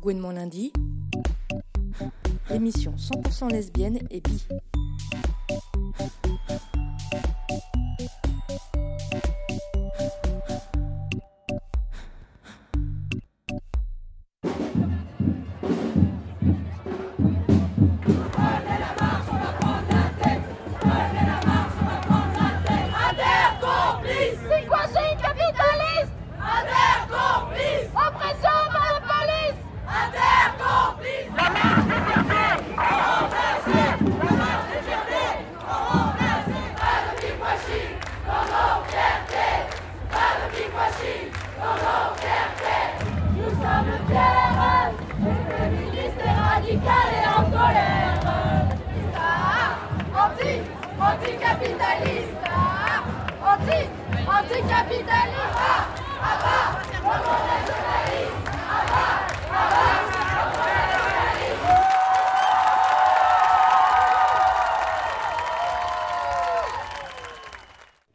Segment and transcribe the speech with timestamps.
[0.00, 0.72] Gouinement lundi,
[2.50, 4.46] émission 100% lesbienne et bi.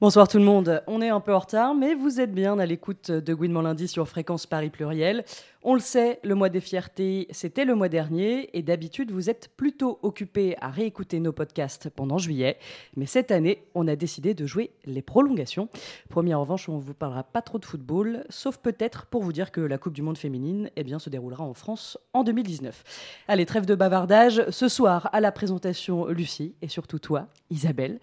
[0.05, 2.67] Bonsoir tout le monde, on est un peu en retard, mais vous êtes bien à
[2.67, 5.25] l'écoute de Gouinement lundi sur Fréquence Paris Pluriel.
[5.63, 9.49] On le sait, le mois des fiertés, c'était le mois dernier, et d'habitude vous êtes
[9.57, 12.59] plutôt occupés à réécouter nos podcasts pendant juillet,
[12.95, 15.69] mais cette année, on a décidé de jouer les prolongations.
[16.07, 19.51] Première revanche, on ne vous parlera pas trop de football, sauf peut-être pour vous dire
[19.51, 23.23] que la Coupe du Monde féminine eh bien, se déroulera en France en 2019.
[23.27, 27.99] Allez, trêve de bavardage, ce soir à la présentation Lucie, et surtout toi, Isabelle.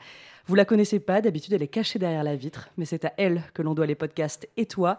[0.47, 3.43] Vous la connaissez pas, d'habitude elle est cachée derrière la vitre, mais c'est à elle
[3.55, 4.98] que l'on doit les podcasts et toi.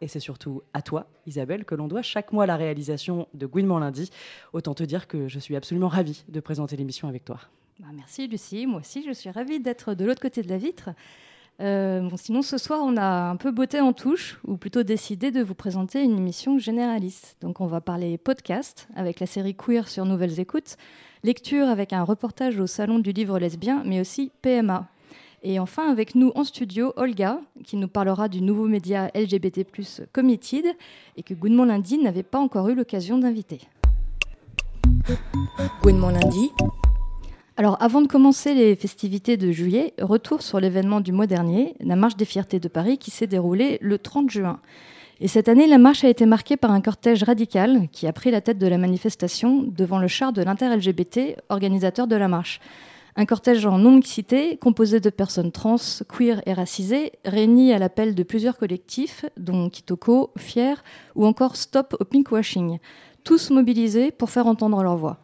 [0.00, 3.78] Et c'est surtout à toi, Isabelle, que l'on doit chaque mois la réalisation de Gouinement
[3.78, 4.10] lundi.
[4.52, 7.40] Autant te dire que je suis absolument ravie de présenter l'émission avec toi.
[7.80, 10.90] Bah, merci Lucie, moi aussi je suis ravie d'être de l'autre côté de la vitre.
[11.60, 15.42] Euh, sinon ce soir on a un peu botté en touche, ou plutôt décidé de
[15.42, 17.36] vous présenter une émission généraliste.
[17.40, 20.76] Donc on va parler podcast avec la série Queer sur Nouvelles Écoutes,
[21.24, 24.86] lecture avec un reportage au Salon du Livre Lesbien, mais aussi PMA.
[25.42, 29.66] Et enfin avec nous en studio Olga, qui nous parlera du nouveau média LGBT+,
[30.12, 30.66] Committed,
[31.16, 33.60] et que Gouinement Lundi n'avait pas encore eu l'occasion d'inviter.
[35.82, 36.50] Gouinement lundi,
[37.56, 41.96] Alors, avant de commencer les festivités de juillet, retour sur l'événement du mois dernier, la
[41.96, 44.60] Marche des Fiertés de Paris, qui s'est déroulée le 30 juin.
[45.20, 48.30] Et cette année, la marche a été marquée par un cortège radical qui a pris
[48.30, 52.60] la tête de la manifestation devant le char de l'inter-LGBT, organisateur de la marche.
[53.16, 55.76] Un cortège en non-mixité, composé de personnes trans,
[56.08, 60.82] queer et racisées, réunis à l'appel de plusieurs collectifs, dont Kitoko, Fier
[61.14, 62.78] ou encore Stop au pinkwashing,
[63.22, 65.18] tous mobilisés pour faire entendre leur voix.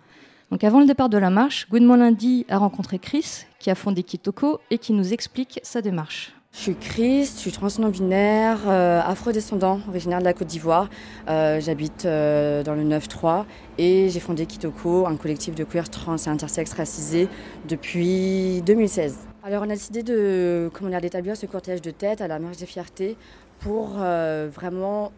[0.53, 4.05] Donc avant le départ de la marche, Gouinement Lundi a rencontré Chris, qui a fondé
[4.05, 6.33] Kitoko et qui nous explique sa démarche.
[6.53, 10.91] Je suis Chris, je suis transnon-binaire, euh, afrodescendant, originaire de la Côte d'Ivoire.
[11.29, 13.45] Euh, J'habite euh, dans le 9-3
[13.79, 17.29] et j'ai fondé Kitoko, un collectif de queer trans et intersexes racisés
[17.69, 19.19] depuis 2016.
[19.45, 23.17] Alors on a décidé de d'établir ce cortège de tête à la marche des fiertés
[23.61, 25.13] pour vraiment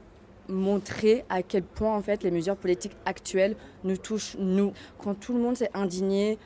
[0.49, 4.75] montrer à quel point en fait les mesures politiques actuelles nous touchent nous.
[4.99, 6.39] Quand tout le monde s'est indigné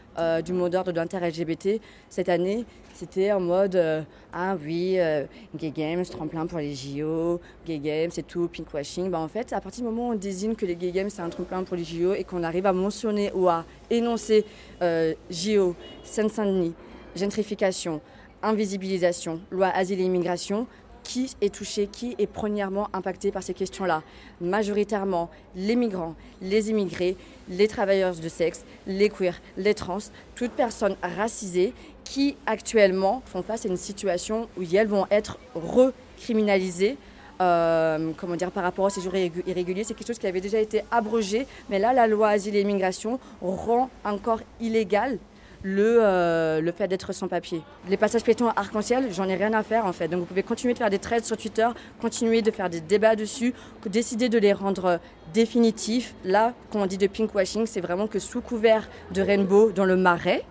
[0.45, 2.65] du mot d'ordre de l'inter-LGBT cette année,
[2.97, 4.03] c'était en mode euh,
[4.33, 5.25] ah oui, euh,
[5.55, 9.11] gay games, tremplin pour les JO, gay games, c'est tout, pinkwashing.
[9.11, 11.21] Bah, en fait, à partir du moment où on désigne que les gay games c'est
[11.21, 14.47] un tremplin pour les JO et qu'on arrive à mentionner ou à énoncer
[14.81, 16.73] euh, JO, Seine-Saint-Denis,
[17.15, 18.01] gentrification,
[18.43, 20.67] invisibilisation, loi asile et immigration,
[21.03, 24.03] qui est touché, qui est premièrement impacté par ces questions-là?
[24.41, 27.17] Majoritairement les migrants, les immigrés,
[27.49, 29.99] les travailleurs de sexe, les queers, les trans,
[30.35, 31.75] toutes personnes racisées
[32.07, 36.97] qui actuellement font face à une situation où elles vont être recriminalisées.
[37.41, 40.59] euh, comment dire, par rapport au séjour irrégu- irrégulier, c'est quelque chose qui avait déjà
[40.59, 45.19] été abrogé, mais là, la loi asile et immigration rend encore illégal
[45.63, 47.61] le, euh, le fait d'être sans papier.
[47.91, 50.09] Les passages piétons arc-en-ciel, j'en ai rien à faire en fait.
[50.09, 51.69] Donc vous pouvez continuer de faire des threads sur Twitter,
[52.01, 53.53] continuer de faire des débats dessus,
[53.85, 54.99] décider de les rendre
[55.35, 56.15] définitifs.
[56.25, 59.97] Là, quand on dit de pinkwashing, c'est vraiment que sous couvert de rainbow dans le
[59.97, 60.43] marais,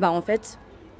[0.00, 0.58] bah en fait,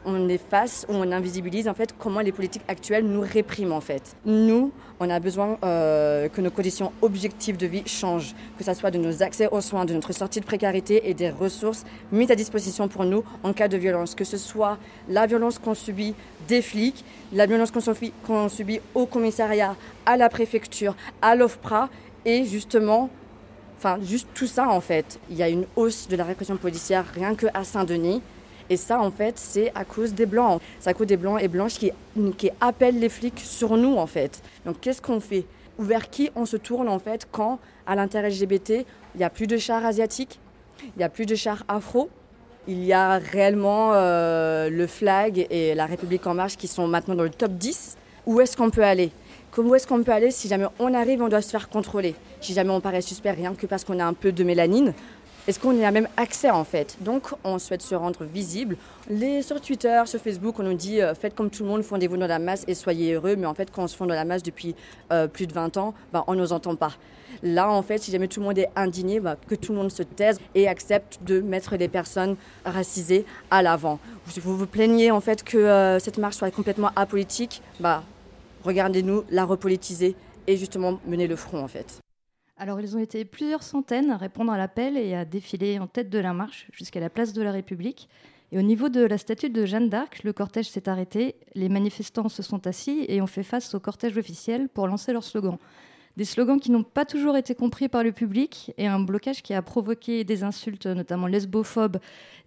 [0.08, 4.16] on est face, on invisibilise en fait comment les politiques actuelles nous répriment en fait.
[4.24, 8.90] Nous, on a besoin euh, que nos conditions objectives de vie changent, que ce soit
[8.90, 12.34] de nos accès aux soins, de notre sortie de précarité et des ressources mises à
[12.34, 14.78] disposition pour nous en cas de violence, que ce soit
[15.08, 16.14] la violence qu'on subit
[16.48, 18.12] des flics, la violence qu'on subit,
[18.48, 19.76] subit au commissariat,
[20.06, 21.88] à la préfecture, à l'OFPRA
[22.24, 23.10] et justement
[23.78, 25.20] Enfin, juste tout ça, en fait.
[25.30, 28.20] Il y a une hausse de la répression policière rien que à Saint-Denis.
[28.70, 30.60] Et ça, en fait, c'est à cause des Blancs.
[30.80, 31.92] C'est à cause des Blancs et Blanches qui,
[32.60, 34.42] appellent les flics sur nous, en fait.
[34.66, 35.44] Donc, qu'est-ce qu'on fait?
[35.78, 38.84] Ou vers qui on se tourne en fait quand à l'inter-LGBT,
[39.14, 40.40] il n'y a plus de chars asiatiques,
[40.82, 42.10] il n'y a plus de chars afro,
[42.66, 47.14] il y a réellement euh, le flag et la République en marche qui sont maintenant
[47.14, 47.96] dans le top 10.
[48.26, 49.10] Où est-ce qu'on peut aller?
[49.50, 52.14] Comment est-ce qu'on peut aller si jamais on arrive, on doit se faire contrôler?
[52.42, 54.92] Si jamais on paraît suspect rien que parce qu'on a un peu de mélanine,
[55.48, 56.98] est-ce qu'on y a même accès en fait?
[57.00, 58.76] Donc on souhaite se rendre visible.
[59.08, 62.18] Les, sur Twitter, sur Facebook, on nous dit euh, faites comme tout le monde, fondez-vous
[62.18, 63.34] dans la masse et soyez heureux.
[63.34, 64.74] Mais en fait, quand on se fond dans la masse depuis
[65.10, 66.92] euh, plus de 20 ans, ben, on ne nous entend pas.
[67.42, 69.90] Là, en fait, si jamais tout le monde est indigné, ben, que tout le monde
[69.90, 72.36] se taise et accepte de mettre des personnes
[72.66, 74.00] racisées à l'avant.
[74.26, 78.02] Vous vous plaignez en fait que euh, cette marche soit complètement apolitique, bah,
[78.64, 80.14] regardez-nous la repolitiser
[80.46, 82.02] et justement mener le front en fait.
[82.60, 86.10] Alors, ils ont été plusieurs centaines à répondre à l'appel et à défiler en tête
[86.10, 88.08] de la marche jusqu'à la place de la République.
[88.50, 92.28] Et au niveau de la statue de Jeanne d'Arc, le cortège s'est arrêté, les manifestants
[92.28, 95.58] se sont assis et ont fait face au cortège officiel pour lancer leurs slogans.
[96.16, 99.54] Des slogans qui n'ont pas toujours été compris par le public et un blocage qui
[99.54, 101.98] a provoqué des insultes, notamment lesbophobes,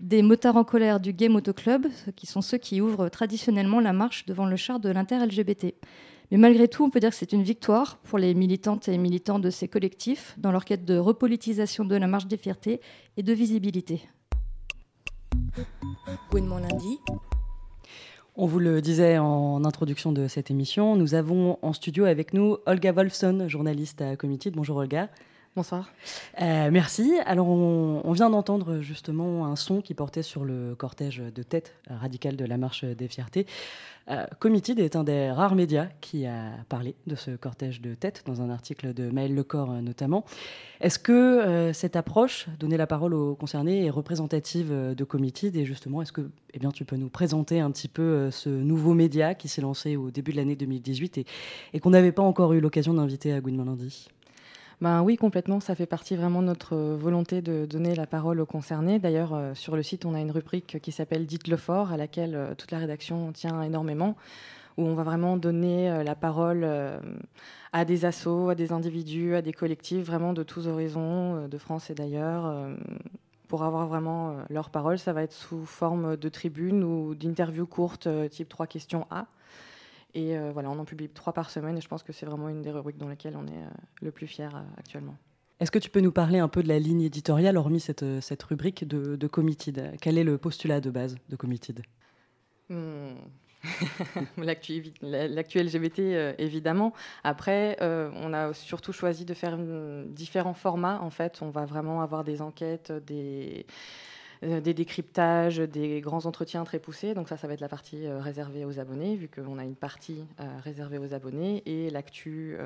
[0.01, 1.87] des motards en colère du Gay Moto Club,
[2.17, 5.73] qui sont ceux qui ouvrent traditionnellement la marche devant le char de l'inter-LGBT.
[6.31, 9.37] Mais malgré tout, on peut dire que c'est une victoire pour les militantes et militants
[9.37, 12.79] de ces collectifs dans leur quête de repolitisation de la marche des fiertés
[13.17, 14.01] et de visibilité.
[16.33, 16.99] lundi.
[18.37, 22.57] On vous le disait en introduction de cette émission, nous avons en studio avec nous
[22.65, 24.51] Olga Wolfson, journaliste à Comité.
[24.51, 25.09] Bonjour Olga.
[25.53, 25.92] Bonsoir.
[26.42, 27.13] Euh, merci.
[27.25, 32.38] Alors, on, vient d'entendre justement un son qui portait sur le cortège de tête radical
[32.38, 33.45] de la marche des fiertés.
[34.09, 38.24] Euh, Committed est un des rares médias qui a parlé de ce cortège de tête
[38.25, 40.25] dans un article de Maël Lecor euh, notamment.
[40.80, 45.65] Est-ce que euh, cette approche, donner la parole aux concernés, est représentative de Committed Et
[45.65, 49.36] justement, est-ce que eh bien, tu peux nous présenter un petit peu ce nouveau média
[49.36, 51.25] qui s'est lancé au début de l'année 2018
[51.74, 54.09] et, qu'on n'avait pas encore eu l'occasion d'inviter à Lundi
[54.81, 55.59] ben oui, complètement.
[55.59, 58.97] Ça fait partie vraiment de notre volonté de donner la parole aux concernés.
[58.97, 62.33] D'ailleurs, euh, sur le site, on a une rubrique qui s'appelle Dites-le fort, à laquelle
[62.33, 64.17] euh, toute la rédaction tient énormément,
[64.77, 66.67] où on va vraiment donner euh, la parole
[67.73, 71.91] à des assos, à des individus, à des collectifs, vraiment de tous horizons, de France
[71.91, 72.51] et d'ailleurs.
[73.47, 78.07] pour avoir vraiment leur parole, ça va être sous forme de tribune ou d'interviews courtes,
[78.31, 79.27] type trois questions A.
[80.13, 82.49] Et euh, voilà, on en publie trois par semaine et je pense que c'est vraiment
[82.49, 83.69] une des rubriques dans lesquelles on est euh,
[84.01, 85.15] le plus fier euh, actuellement.
[85.59, 88.41] Est-ce que tu peux nous parler un peu de la ligne éditoriale, hormis cette, cette
[88.43, 91.81] rubrique de, de Committed Quel est le postulat de base de Committed
[92.69, 93.13] hmm.
[94.37, 95.99] L'actu LGBT,
[96.39, 96.93] évidemment.
[97.23, 99.55] Après, on a surtout choisi de faire
[100.07, 100.99] différents formats.
[100.99, 103.67] En fait, on va vraiment avoir des enquêtes, des,
[104.41, 107.13] des décryptages, des grands entretiens très poussés.
[107.13, 109.75] Donc ça, ça va être la partie euh, réservée aux abonnés, vu qu'on a une
[109.75, 112.57] partie euh, réservée aux abonnés, et l'actu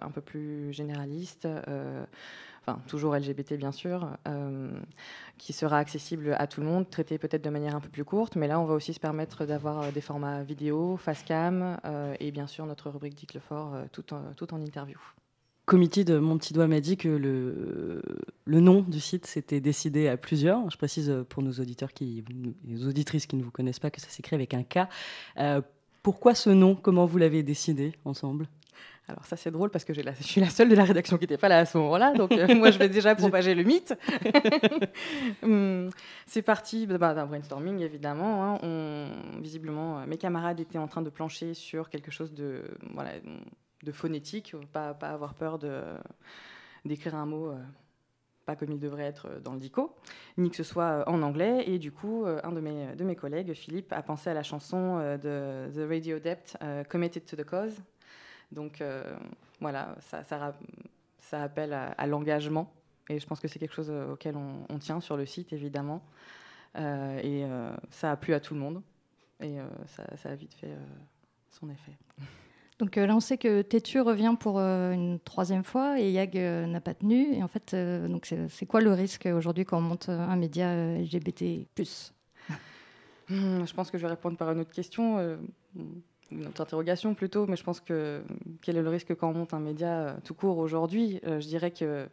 [0.00, 1.46] un peu plus généraliste
[2.62, 4.08] enfin toujours LGBT bien sûr,
[5.38, 8.36] qui sera accessible à tout le monde, traité peut-être de manière un peu plus courte,
[8.36, 11.78] mais là on va aussi se permettre d'avoir des formats vidéo, face cam,
[12.18, 14.98] et bien sûr notre rubrique Dites le fort, tout en interview
[15.70, 18.02] comité de Mon Petit Doigt m'a dit que le,
[18.44, 20.68] le nom du site s'était décidé à plusieurs.
[20.68, 22.24] Je précise pour nos auditeurs, qui,
[22.64, 24.88] les auditrices qui ne vous connaissent pas, que ça s'écrit avec un K.
[25.38, 25.60] Euh,
[26.02, 26.74] pourquoi ce nom?
[26.74, 28.48] Comment vous l'avez décidé ensemble?
[29.06, 31.36] Alors ça c'est drôle parce que je suis la seule de la rédaction qui n'était
[31.36, 33.94] pas là à ce moment-là, donc euh, moi je vais déjà propager le mythe.
[35.42, 35.90] Hum,
[36.26, 38.44] c'est parti bah, d'un brainstorming évidemment.
[38.44, 38.58] Hein.
[38.62, 42.62] On, visiblement, mes camarades étaient en train de plancher sur quelque chose de
[42.94, 43.10] voilà,
[43.82, 45.58] de phonétique, pas, pas avoir peur
[46.84, 47.58] d'écrire un mot euh,
[48.46, 49.94] pas comme il devrait être dans le dico,
[50.36, 51.64] ni que ce soit euh, en anglais.
[51.66, 52.60] Et du coup, euh, un de
[53.04, 56.58] mes, collègues, Philippe, a pensé à la chanson de The Radio Dept,
[56.88, 57.80] Committed to the Cause.
[58.52, 58.82] Donc
[59.60, 62.72] voilà, ça, appelle à, l'engagement.
[63.08, 66.02] Et je pense que c'est quelque chose auquel on, tient sur le site, évidemment.
[66.76, 67.44] et
[67.90, 68.82] ça a plu à tout le monde.
[69.40, 70.74] Et ça, a vite fait
[71.50, 71.92] son effet.
[72.80, 76.36] Donc euh, là, on sait que Tétu revient pour euh, une troisième fois et Yag
[76.38, 77.34] euh, n'a pas tenu.
[77.34, 77.76] Et en fait,
[78.48, 81.66] c'est quoi le risque aujourd'hui quand on monte un média LGBT
[83.28, 85.18] hmm, Je pense que je vais répondre par une autre question,
[86.32, 87.46] une autre interrogation plutôt.
[87.46, 88.22] Mais je pense que
[88.62, 91.20] quel est le risque quand on monte un média tout court aujourd'hui?
[91.22, 92.08] Je dirais que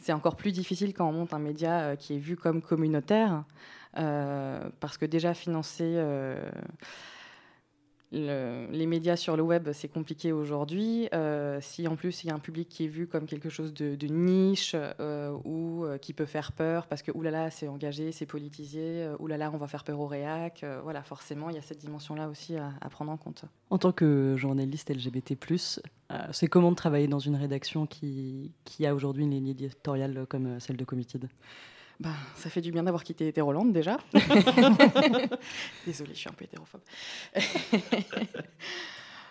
[0.00, 3.44] c'est encore plus difficile quand on monte un média qui est vu comme communautaire,
[3.92, 5.34] parce que déjà
[8.12, 11.08] les médias sur le web, c'est compliqué aujourd'hui.
[11.12, 13.74] Euh, si en plus il y a un public qui est vu comme quelque chose
[13.74, 19.08] de, niche euh, ou qui peut faire peur parce que oulala, c'est engagé, c'est politisé,
[19.18, 20.64] oulala, on va faire peur au réac.
[20.82, 23.44] voilà, forcément, il y a cette dimension-là aussi à, prendre en compte.
[23.70, 25.34] En tant que journaliste LGBT,
[26.30, 30.60] c'est comment de travailler dans une rédaction qui, qui a aujourd'hui une ligne éditoriale comme
[30.60, 31.28] celle de Committed
[32.00, 33.98] bah, ça fait du bien d'avoir quitté Hétérolande déjà.
[35.86, 36.80] Désolée, je suis un peu hétérophobe.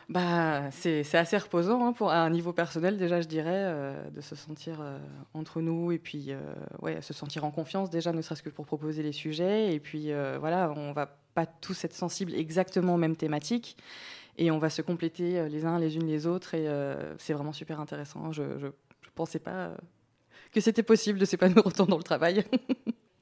[0.09, 4.21] bah, c'est assez reposant hein, pour, à un niveau personnel déjà, je dirais, euh, de
[4.21, 4.97] se sentir euh,
[5.33, 6.39] entre nous et puis euh,
[6.81, 9.73] ouais, se sentir en confiance déjà, ne serait-ce que pour proposer les sujets.
[9.73, 13.75] Et puis voilà, on va pas tous être sensibles exactement aux mêmes thématiques
[14.37, 16.67] et on va se compléter les uns les unes les autres et
[17.17, 18.31] c'est vraiment super intéressant.
[18.31, 18.71] Je ne
[19.15, 19.71] pensais pas
[20.53, 22.43] que c'était possible de s'épanouir autant dans le travail.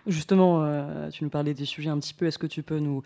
[0.08, 2.26] Justement, euh, tu nous parlais des sujets un petit peu.
[2.26, 3.04] Est-ce que tu peux nous,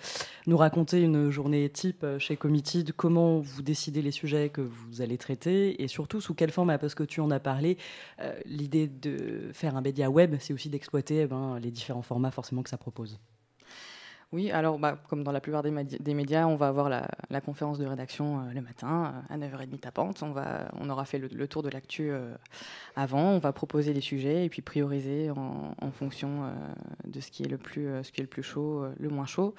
[0.47, 5.01] nous raconter une journée type euh, chez Committed Comment vous décidez les sujets que vous
[5.01, 5.83] allez traiter?
[5.83, 6.77] Et surtout sous quelle forme?
[6.77, 7.77] Parce que tu en as parlé,
[8.21, 12.31] euh, l'idée de faire un média web, c'est aussi d'exploiter eh ben, les différents formats
[12.31, 13.19] forcément que ça propose.
[14.35, 15.71] Oui, alors bah, comme dans la plupart des,
[16.13, 20.23] médias, on va avoir la, conférence de rédaction euh, le matin euh, à 9h30 tapante.
[20.23, 22.35] On, va, on aura fait le, tour de l'actu euh,
[22.97, 26.51] avant, on va proposer les sujets et puis prioriser en, fonction
[27.05, 29.55] de ce qui, est le plus, le chaud, le moins chaud.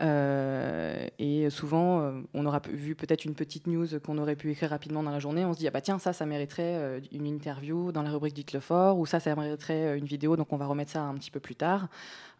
[0.00, 5.10] et souvent, on aura vu peut-être une petite news qu'on aurait pu écrire rapidement dans
[5.10, 5.44] la journée.
[5.44, 8.60] On se dit, ah bah tiens, ça, ça mériterait une interview dans la rubrique Dites-le
[8.60, 11.40] fort, ou ça, ça mériterait une vidéo, donc on va remettre ça un petit peu
[11.40, 11.88] plus tard.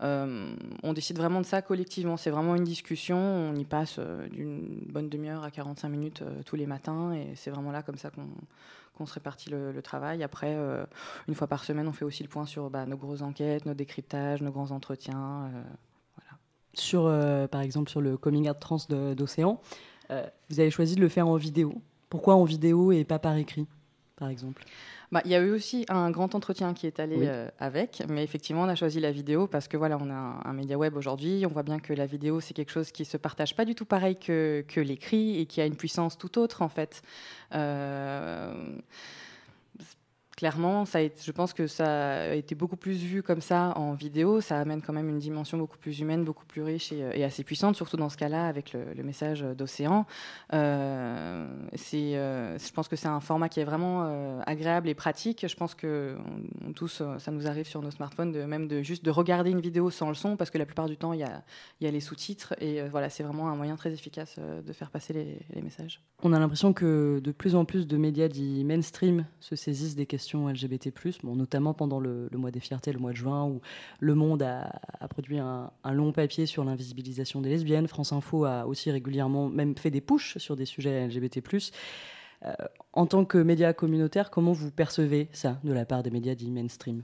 [0.00, 2.16] On décide vraiment de ça collectivement.
[2.16, 3.16] C'est vraiment une discussion.
[3.16, 7.12] On y passe euh, d'une bonne demi-heure à 45 minutes euh, tous les matins.
[7.12, 8.10] Et c'est vraiment là, comme ça,
[8.96, 10.22] qu'on se répartit le, travail.
[10.22, 10.84] Après, euh,
[11.28, 13.74] une fois par semaine, on fait aussi le point sur bah, nos grosses enquêtes, nos
[13.74, 15.50] décryptages, nos grands entretiens.
[16.16, 16.38] voilà.
[16.74, 19.60] Sur, par exemple, sur le coming out trans d'Océan,
[20.10, 21.80] vous avez choisi de le faire en vidéo.
[22.08, 23.66] Pourquoi en vidéo et pas par écrit,
[24.16, 24.64] par exemple
[25.12, 28.24] bah, il y a eu aussi un grand entretien qui est allé euh, avec, mais
[28.24, 31.44] effectivement, on a choisi la vidéo parce que voilà, on a un, média web aujourd'hui.
[31.46, 33.84] On voit bien que la vidéo, c'est quelque chose qui se partage pas du tout
[33.84, 37.02] pareil que, que l'écrit et qui a une puissance tout autre en fait.
[37.54, 38.52] Euh,
[40.36, 44.42] clairement, je pense que ça a été beaucoup plus vu comme ça en vidéo.
[44.42, 47.74] Ça amène quand même une dimension beaucoup plus humaine, beaucoup plus riche et, assez puissante,
[47.74, 50.04] surtout dans ce cas-là avec le, message d'Océan.
[50.52, 51.46] Euh,
[51.94, 55.46] euh, je pense que c'est un format qui est vraiment euh, agréable et pratique.
[55.48, 56.16] Je pense que
[56.74, 59.90] tous, ça nous arrive sur nos smartphones, de, même de juste de regarder une vidéo
[59.90, 61.42] sans le son, parce que la plupart du temps, il y a,
[61.80, 62.54] y a, les sous-titres.
[62.60, 66.02] Et voilà, c'est vraiment un moyen très efficace de faire passer les, les messages.
[66.22, 70.06] On a l'impression que de plus en plus de médias dits mainstream se saisissent des
[70.06, 70.92] questions LGBT+,
[71.22, 73.60] bon, notamment pendant le, mois des fiertés, le mois de juin, où
[74.00, 74.70] Le Monde a,
[75.08, 77.86] produit un, long papier sur l'invisibilisation des lesbiennes.
[77.86, 81.42] France Info a aussi régulièrement même fait des pushs sur des sujets LGBT+.
[82.44, 82.52] Euh,
[82.92, 86.50] en tant que média communautaire, comment vous percevez ça de la part des médias dits
[86.50, 87.02] mainstream?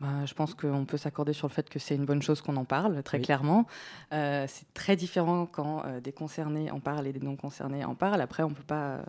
[0.00, 2.56] Bah, je pense qu'on peut s'accorder sur le fait que c'est une bonne chose qu'on
[2.56, 3.66] en parle, très clairement.
[4.12, 7.94] Euh, c'est très différent quand euh, des concernés en parlent et des non concernés en
[7.94, 8.20] parlent.
[8.20, 9.04] Après, on ne peut pas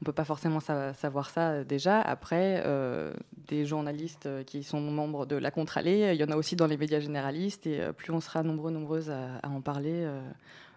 [0.00, 2.00] on peut pas forcément savoir ça euh, déjà.
[2.00, 3.12] Après, euh,
[3.48, 6.66] des journalistes euh, qui sont membres de la Contre-Allée, il y en a aussi dans
[6.66, 10.08] les médias généralistes, et plus on sera nombreux, nombreuses à, en parler,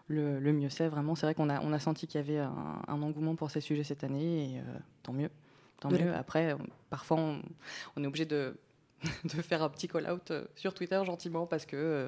[0.07, 0.87] le, mieux c'est.
[0.87, 3.61] Vraiment, c'est vrai qu'on a, on a senti qu'il y avait un, engouement pour ces
[3.61, 4.61] sujets cette année, et
[5.03, 5.29] tant mieux.
[5.79, 6.13] Tant mieux.
[6.13, 6.55] Après,
[6.89, 7.17] parfois,
[7.95, 8.55] on est obligé de
[9.23, 12.07] de faire un petit call-out euh, sur Twitter gentiment parce que euh,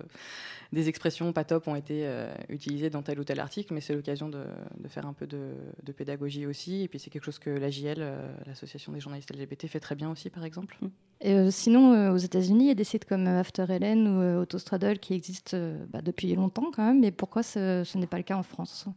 [0.72, 3.96] des expressions pas top ont été euh, utilisées dans tel ou tel article, mais c'est
[3.96, 4.44] l'occasion de,
[4.88, 6.84] faire un peu de, pédagogie aussi.
[6.84, 8.06] Et puis c'est quelque chose que l'AJL,
[8.46, 10.78] l'Association des journalistes LGBT, fait très bien aussi, par exemple.
[11.22, 15.14] Et sinon, aux États-Unis, il y a des sites comme After Ellen ou Autostraddle qui
[15.14, 15.58] existent
[15.90, 18.88] bah, depuis longtemps quand même, mais pourquoi ce, n'est pas le cas en France?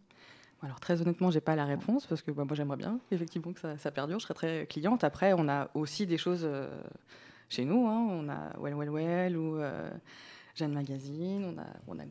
[0.63, 3.61] Alors très honnêtement, j'ai pas la réponse parce que bah, moi j'aimerais bien effectivement que
[3.61, 4.19] ça, perdure.
[4.19, 5.05] Je serais très cliente.
[5.05, 6.49] Après, on a aussi des choses
[7.49, 7.87] chez nous.
[7.87, 8.07] Hein.
[8.11, 9.91] On a Well Well Well ou euh,
[10.55, 12.05] Jeanne Magazine, on a, on a.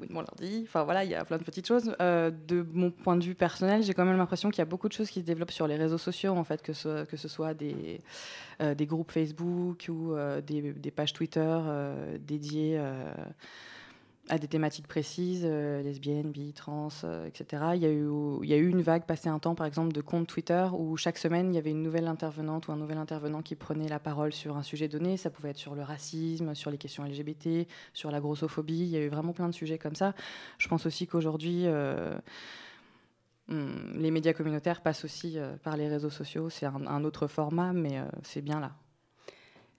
[0.64, 1.96] Enfin voilà, il y a plein de petites choses.
[2.00, 4.88] Euh, de mon point de vue personnel, j'ai quand même l'impression qu'il y a beaucoup
[4.88, 8.02] de choses qui se développent sur les réseaux sociaux, en fait, que ce, soit des,
[8.62, 10.16] euh, des groupes Facebook ou
[10.46, 11.60] des, des, pages Twitter
[12.20, 12.80] dédiées
[14.28, 17.64] à des thématiques précises, euh, lesbiennes, bi, trans, euh, etc.
[17.76, 20.98] Il y, a eu, une vague passé un temps, par exemple, de comptes Twitter où
[20.98, 24.00] chaque semaine, il y avait une nouvelle intervenante ou un nouvel intervenant qui prenait la
[24.00, 25.18] parole sur un sujet donné.
[25.18, 28.80] Ça pouvait être sur le racisme, sur les questions LGBT, sur la grossophobie.
[28.80, 30.16] Il y a eu vraiment plein de sujets comme ça.
[30.58, 32.18] Je pense aussi qu'aujourd'hui, euh,
[33.50, 36.50] hmm, les médias communautaires passent aussi par les réseaux sociaux.
[36.50, 38.72] C'est un, autre format, mais c'est bien là.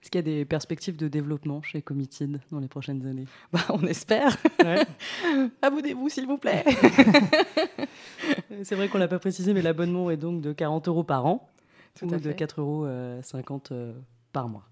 [0.01, 3.25] Est-ce qu'il y a des perspectives de développement chez Committed dans les prochaines années?
[3.51, 4.37] Bah, on espère.
[5.61, 6.63] Abonnez-vous, s'il vous plaît.
[8.63, 11.25] c'est vrai qu'on ne l'a pas précisé, mais l'abonnement est donc de 40 euros par
[11.25, 11.49] an
[11.95, 13.21] Tout ou de 4,50 euros euh,
[13.71, 13.93] euh,
[14.31, 14.69] par mois.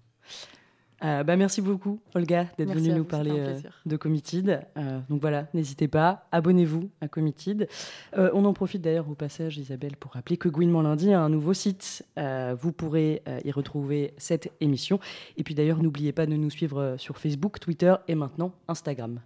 [1.04, 4.66] Euh, bah, merci beaucoup, Olga, d'être venue nous parler euh, de Committed.
[4.76, 7.68] Euh, donc voilà, n'hésitez pas, abonnez-vous à Committed.
[8.16, 11.28] Euh, on en profite d'ailleurs au passage, Isabelle, pour rappeler que Gouinement Lundi a un
[11.28, 12.04] nouveau site.
[12.16, 14.98] vous pourrez y retrouver cette émission.
[15.36, 19.20] Et puis d'ailleurs, n'oubliez pas de nous suivre sur Facebook, Twitter et maintenant Instagram.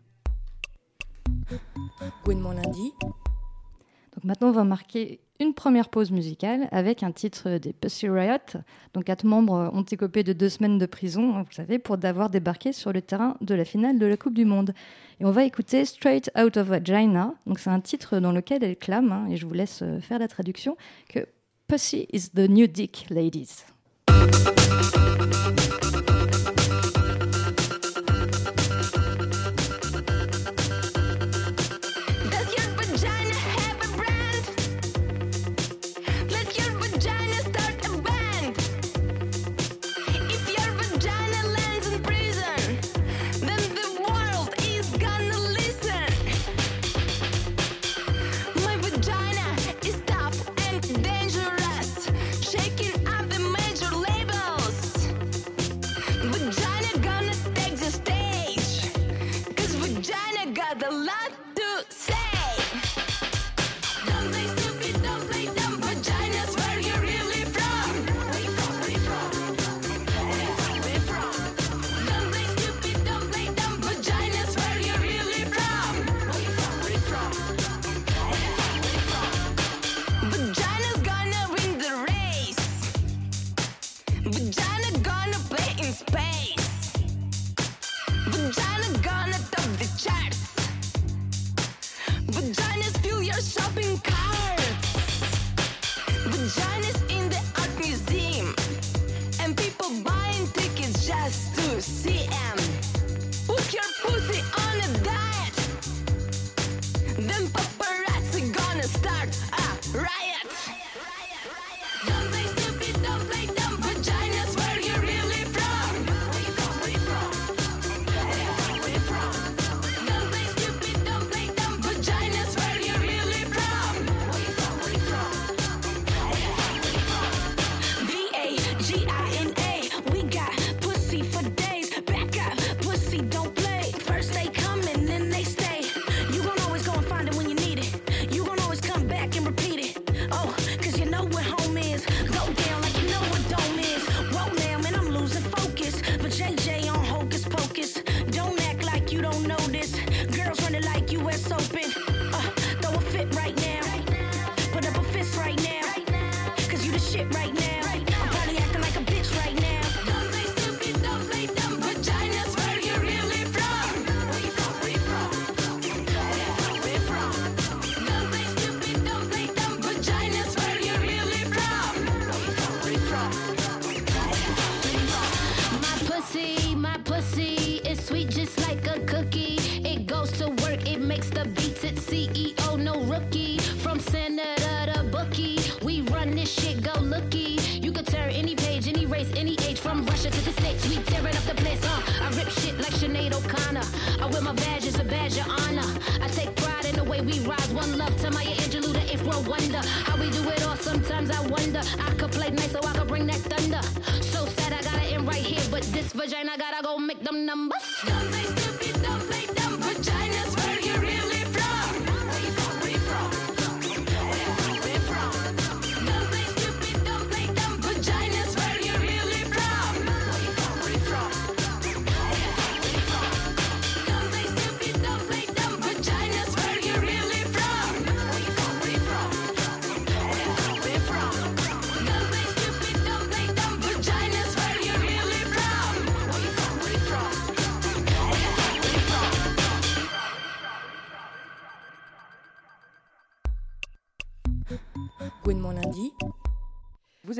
[2.24, 2.92] Gouinement Lundi.
[3.00, 8.61] Donc maintenant, on va marquer une première pause musicale avec un titre des Pussy Riot.
[8.94, 11.97] Donc quatre membres ont été écopé de deux semaines de prison, hein, vous savez, pour
[11.99, 14.75] d'avoir débarqué sur le terrain de la finale de la Coupe du Monde.
[15.18, 17.35] Et on va écouter Straight Out of Vagina.
[17.47, 20.18] Donc c'est un titre dans lequel elle clame, hein, et je vous laisse euh, faire
[20.18, 20.76] la traduction,
[21.09, 21.26] que
[21.66, 23.64] Pussy is the new dick, ladies.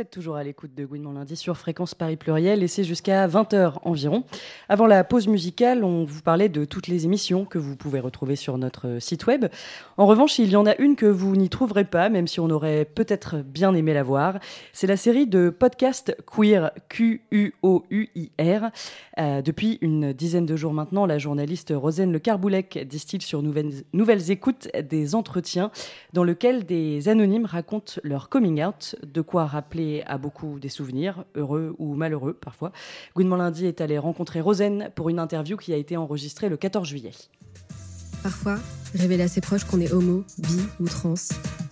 [0.09, 4.25] Toujours à l'écoute de Gouinement lundi sur Fréquence Paris Pluriel et c'est jusqu'à 20h environ.
[4.69, 8.37] Avant la pause musicale, on vous parlait de toutes les émissions que vous pouvez retrouver
[8.37, 9.47] sur notre site web.
[9.99, 12.49] En revanche, il y en a une que vous n'y trouverez pas, même si on
[12.49, 14.39] aurait peut-être bien aimé la voir.
[14.73, 18.71] C'est la série de podcasts queer, Q-U-O-U-I-R.
[19.19, 24.31] Euh, depuis une dizaine de jours maintenant, la journaliste Rosane Le Carboulec distille sur nouvelles
[24.31, 25.71] écoutes des entretiens
[26.13, 31.25] dans lesquels des anonymes racontent leur coming out, de quoi rappeler à beaucoup des souvenirs,
[31.35, 32.73] heureux ou malheureux parfois.
[33.15, 36.89] Gouinement Lundi est allé rencontrer Rosen pour une interview qui a été enregistrée le 14
[36.89, 37.13] juillet.
[38.23, 38.59] Parfois,
[38.95, 41.15] révéler à ses proches qu'on est homo, bi ou trans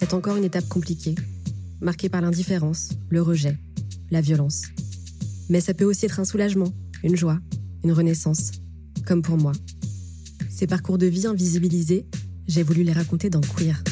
[0.00, 1.14] est encore une étape compliquée,
[1.81, 3.57] marquée par l'indifférence, le rejet,
[4.11, 4.62] la violence.
[5.48, 7.38] Mais ça peut aussi être un soulagement, une joie,
[7.85, 8.52] une renaissance,
[9.07, 9.52] comme pour moi.
[10.50, 12.07] Ces parcours de vie invisibilisés,
[12.46, 13.83] j'ai voulu les raconter dans Queer.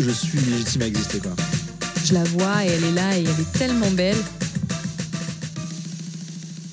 [0.00, 1.32] Je suis légitime à exister, quoi.
[2.04, 4.16] Je la vois et elle est là et elle est tellement belle.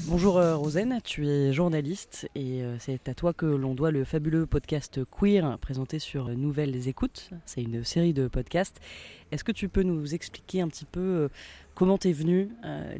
[0.07, 4.03] Bonjour euh, Rosen, tu es journaliste et euh, c'est à toi que l'on doit le
[4.05, 7.31] fabuleux podcast Queer présenté sur Nouvelles Écoutes.
[7.45, 8.79] C'est une série de podcasts.
[9.31, 11.27] Est-ce que tu peux nous expliquer un petit peu euh,
[11.73, 12.49] comment t'es venue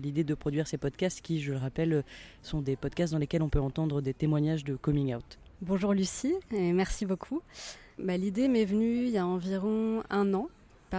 [0.02, 2.04] l'idée de produire ces podcasts qui, je le rappelle,
[2.42, 5.38] sont des podcasts dans lesquels on peut entendre des témoignages de coming out?
[5.62, 7.42] Bonjour Lucie et merci beaucoup.
[7.98, 10.50] Bah, l'idée m'est venue il y a environ un an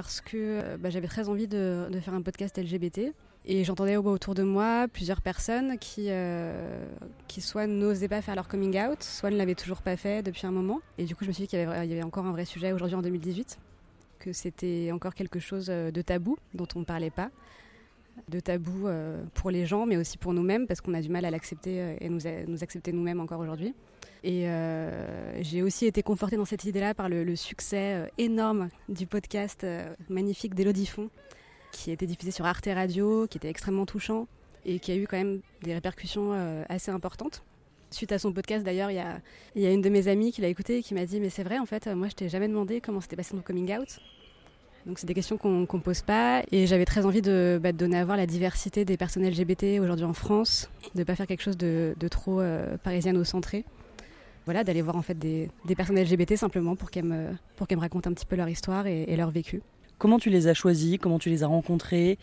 [0.02, 3.14] parce que bah, j'avais très envie de, faire un podcast LGBT.
[3.46, 6.84] Et j'entendais autour de moi plusieurs personnes qui, euh,
[7.28, 10.46] qui soit n'osaient pas faire leur coming out, soit ne l'avaient toujours pas fait depuis
[10.46, 10.82] un moment.
[10.98, 12.94] Et du coup, je me suis dit qu'il y, avait, encore un vrai sujet aujourd'hui
[12.94, 13.58] en 2018,
[14.18, 17.30] que c'était encore quelque chose de tabou dont on ne parlait pas.
[18.28, 21.24] De tabou euh, pour les gens, mais aussi pour nous-mêmes, parce qu'on a du mal
[21.24, 23.74] à l'accepter et nous, nous accepter nous-mêmes encore aujourd'hui.
[24.24, 29.06] Et euh, j'ai aussi été confortée dans cette idée-là par le, succès euh, énorme du
[29.06, 31.10] podcast euh, magnifique d'Élodie Font,
[31.72, 34.26] qui a été diffusé sur Arte Radio, qui était extrêmement touchant
[34.64, 36.32] et qui a eu quand même des répercussions
[36.68, 37.44] assez importantes.
[37.90, 38.96] Suite à son podcast, d'ailleurs, il
[39.54, 41.44] y a, une de mes amies qui l'a écouté et qui m'a dit Mais c'est
[41.44, 44.00] vrai, en fait, moi, je t'ai jamais demandé comment s'était passé ton coming out.
[44.86, 46.42] Donc, c'est des questions qu'on ne pose pas.
[46.50, 49.80] Et j'avais très envie de, bah, de, donner à voir la diversité des personnes LGBT
[49.80, 53.64] aujourd'hui en France, de ne pas faire quelque chose de, de trop euh, parisiano-centré
[54.46, 57.78] voilà, d'aller voir en fait des, des, personnes LGBT simplement pour qu'elles me, pour qu'elles
[57.78, 59.60] me racontent un petit peu leur histoire et, et, leur vécu.
[59.98, 62.18] Comment tu les as choisis Comment tu les as rencontrés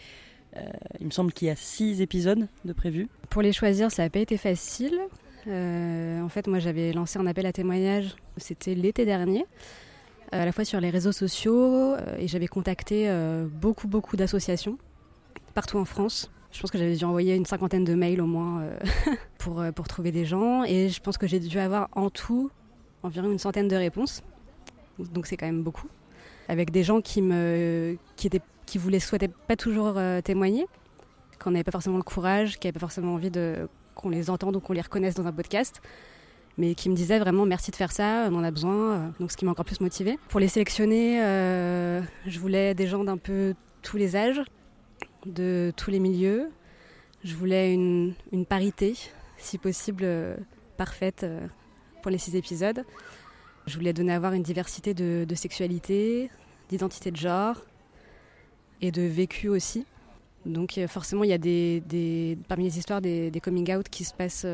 [0.58, 0.62] euh,
[1.00, 3.08] Il me semble qu'il y a six épisodes de prévus.
[3.30, 5.00] Pour les choisir, ça n'a pas été facile.
[5.48, 9.46] Euh, en fait, moi, j'avais lancé un appel à témoignages, c'était l'été dernier,
[10.32, 14.78] à la fois sur les réseaux sociaux, euh, et j'avais contacté euh, beaucoup, beaucoup d'associations
[15.54, 18.62] partout en France je pense que j'avais dû envoyer une cinquantaine de mails au moins
[18.62, 18.78] euh,
[19.40, 20.64] pour, euh, pour trouver des gens.
[20.64, 22.52] Et je pense que j'ai dû avoir en tout
[23.02, 24.22] environ une centaine de réponses.
[25.00, 25.88] Donc c'est quand même beaucoup.
[26.48, 30.68] Avec des gens qui, me, qui, étaient, qui voulaient, souhaitaient pas toujours euh, témoigner,
[31.40, 34.56] qu'on n'avait pas forcément le courage, qui n'avaient pas forcément envie de, qu'on les entende
[34.56, 35.82] ou qu'on les reconnaisse dans un podcast.
[36.60, 39.12] Mais qui me disaient vraiment merci de faire ça, on en a besoin.
[39.20, 40.20] Donc ce qui m'a encore plus motivée.
[40.30, 41.18] Pour les sélectionner,
[42.28, 44.40] je voulais des gens d'un peu tous les âges,
[45.26, 46.50] de tous les milieux.
[47.24, 48.14] Je voulais une,
[48.48, 48.96] parité,
[49.38, 50.36] si possible, euh,
[50.78, 51.46] parfaite euh,
[52.02, 52.84] pour les six épisodes.
[53.66, 56.30] Je voulais donner à voir une diversité de, sexualité,
[56.70, 57.64] d'identité de genre
[58.82, 59.86] et de vécu aussi.
[60.46, 64.14] Donc euh, forcément, il y a des, parmi les histoires des, coming out qui se
[64.14, 64.46] passent,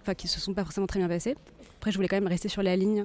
[0.00, 1.36] enfin qui se sont pas forcément très bien passés.
[1.76, 3.04] Après, je voulais quand même rester sur la ligne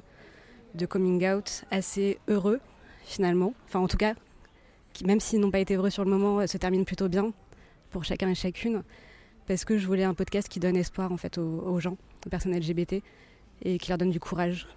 [0.76, 2.62] de coming out assez heureux
[3.04, 3.54] finalement.
[3.66, 4.14] Enfin, en tout cas,
[5.06, 7.32] même s'ils n'ont pas été heureux sur le moment, se terminent plutôt bien
[7.92, 8.84] pour chacun et chacune,
[9.48, 12.56] parce que je voulais un podcast qui donne espoir en fait aux, gens, aux personnes
[12.56, 13.02] LGBT,
[13.64, 14.68] et qui leur donne du courage.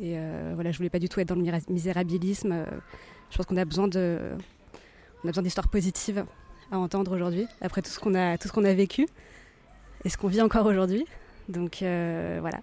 [0.00, 2.52] Et euh, voilà, je voulais pas du tout être dans le misérabilisme.
[2.52, 2.64] Euh,
[3.30, 4.18] je pense qu'on a besoin de,
[5.24, 6.24] on a d'histoires positives
[6.70, 9.06] à entendre aujourd'hui, après tout ce qu'on a, vécu
[10.04, 11.04] et ce qu'on vit encore aujourd'hui.
[11.48, 12.60] Donc euh, voilà.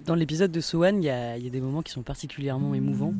[0.00, 3.14] Dans l'épisode de Sohan, il y, a des moments qui sont particulièrement émouvants.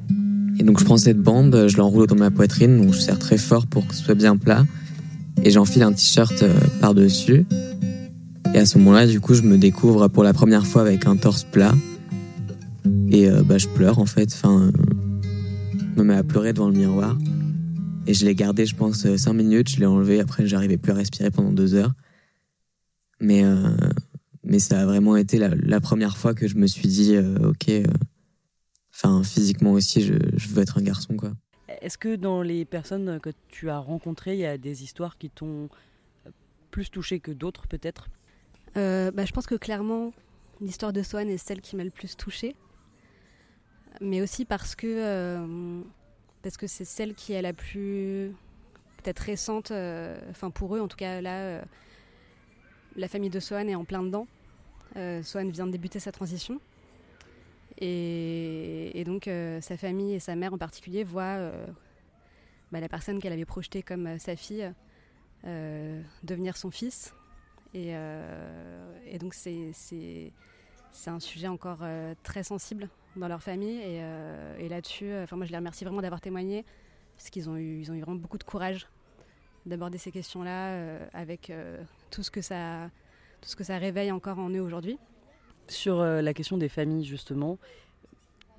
[0.59, 3.39] Et donc je prends cette bande, je l'enroule dans ma poitrine, donc je serre très
[3.39, 4.65] fort pour que ce soit bien plat.
[5.43, 7.45] Et j'enfile un t-shirt euh, par-dessus.
[8.55, 11.17] Et à ce moment-là, du coup, je me découvre pour la première fois avec un
[11.17, 11.75] torse plat.
[13.11, 14.33] Et euh, bah, je pleure en fait.
[14.33, 14.71] Enfin, euh,
[15.79, 17.19] je me mets à pleurer devant le miroir.
[18.07, 19.71] Et je l'ai gardé, je pense, 5 minutes.
[19.71, 20.21] Je l'ai enlevé.
[20.21, 21.93] Après, j'arrivais plus à respirer pendant deux heures.
[23.21, 23.71] Mais, euh,
[24.45, 27.71] mais ça a vraiment été la, première fois que je me suis dit, euh, ok,
[28.97, 31.33] enfin, physiquement aussi, je, je veux être un garçon, quoi.
[31.83, 35.31] Est-ce que dans les personnes que tu as rencontrées, il y a des histoires qui
[35.31, 35.69] t'ont
[36.71, 38.09] plus touché que d'autres, peut-être?
[38.77, 40.13] Euh, bah, Je pense que clairement,
[40.61, 42.55] l'histoire de Swan est celle qui m'a le plus touchée.
[44.01, 45.81] Mais aussi parce que, euh,
[46.43, 48.35] parce que c'est celle qui est la plus
[49.03, 49.73] peut-être récente,
[50.31, 51.63] enfin pour eux en tout cas là,
[52.95, 54.27] la famille de Sohan est en plein dedans.
[55.23, 56.61] Sohan vient de débuter sa transition.
[57.79, 59.29] Et, donc
[59.61, 61.51] sa famille et sa mère en particulier voient
[62.73, 64.73] bah, la personne qu'elle avait projetée comme sa fille
[65.45, 67.15] devenir son fils.
[67.75, 67.95] Et,
[69.19, 69.35] donc
[70.97, 73.79] c'est un sujet encore euh, très sensible dans leur famille.
[73.79, 76.65] Et, euh, là-dessus, euh, moi je les remercie vraiment d'avoir témoigné,
[77.17, 78.89] parce qu'ils ont eu, ils ont eu vraiment beaucoup de courage
[79.67, 81.53] d'aborder ces questions-là avec
[82.13, 82.89] tout ce que ça,
[83.41, 84.97] tout ce que ça réveille encore en eux aujourd'hui.
[85.69, 87.59] Sur la question des familles justement,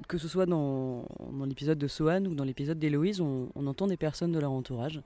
[0.08, 1.06] que ce soit dans,
[1.46, 5.02] l'épisode de Sohan ou dans l'épisode d'Héloïse, on, entend des personnes de leur entourage.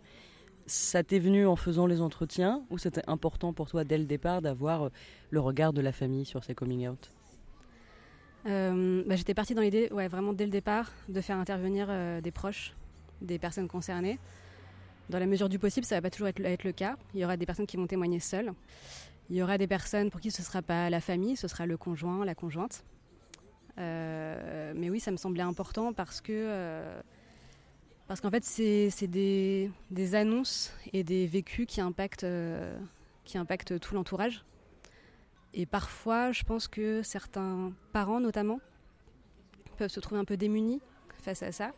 [0.65, 4.41] Ça t'est venu en faisant les entretiens ou c'était important pour toi dès le départ
[4.41, 4.89] d'avoir
[5.29, 7.11] le regard de la famille sur ces coming out?
[8.47, 12.21] Euh, bah, J'étais partie dans l'idée, ouais, vraiment dès le départ, de faire intervenir euh,
[12.21, 12.73] des proches,
[13.21, 14.19] des personnes concernées.
[15.09, 16.95] Dans la mesure du possible, ça va pas toujours être, le cas.
[17.13, 18.53] Il y aura des personnes qui vont témoigner seules.
[19.29, 21.65] Il y aura des personnes pour qui ce ne sera pas la famille, ce sera
[21.65, 22.83] le conjoint, la conjointe.
[23.77, 26.83] Euh, mais oui, ça me semblait important parce que
[28.07, 32.25] parce qu'en fait, c'est des, des, annonces et des vécus qui impactent,
[33.23, 34.43] qui impactent tout l'entourage.
[35.53, 38.59] Et parfois, je pense que certains parents, notamment,
[39.77, 40.81] peuvent se trouver un peu démunis
[41.23, 41.71] face à ça.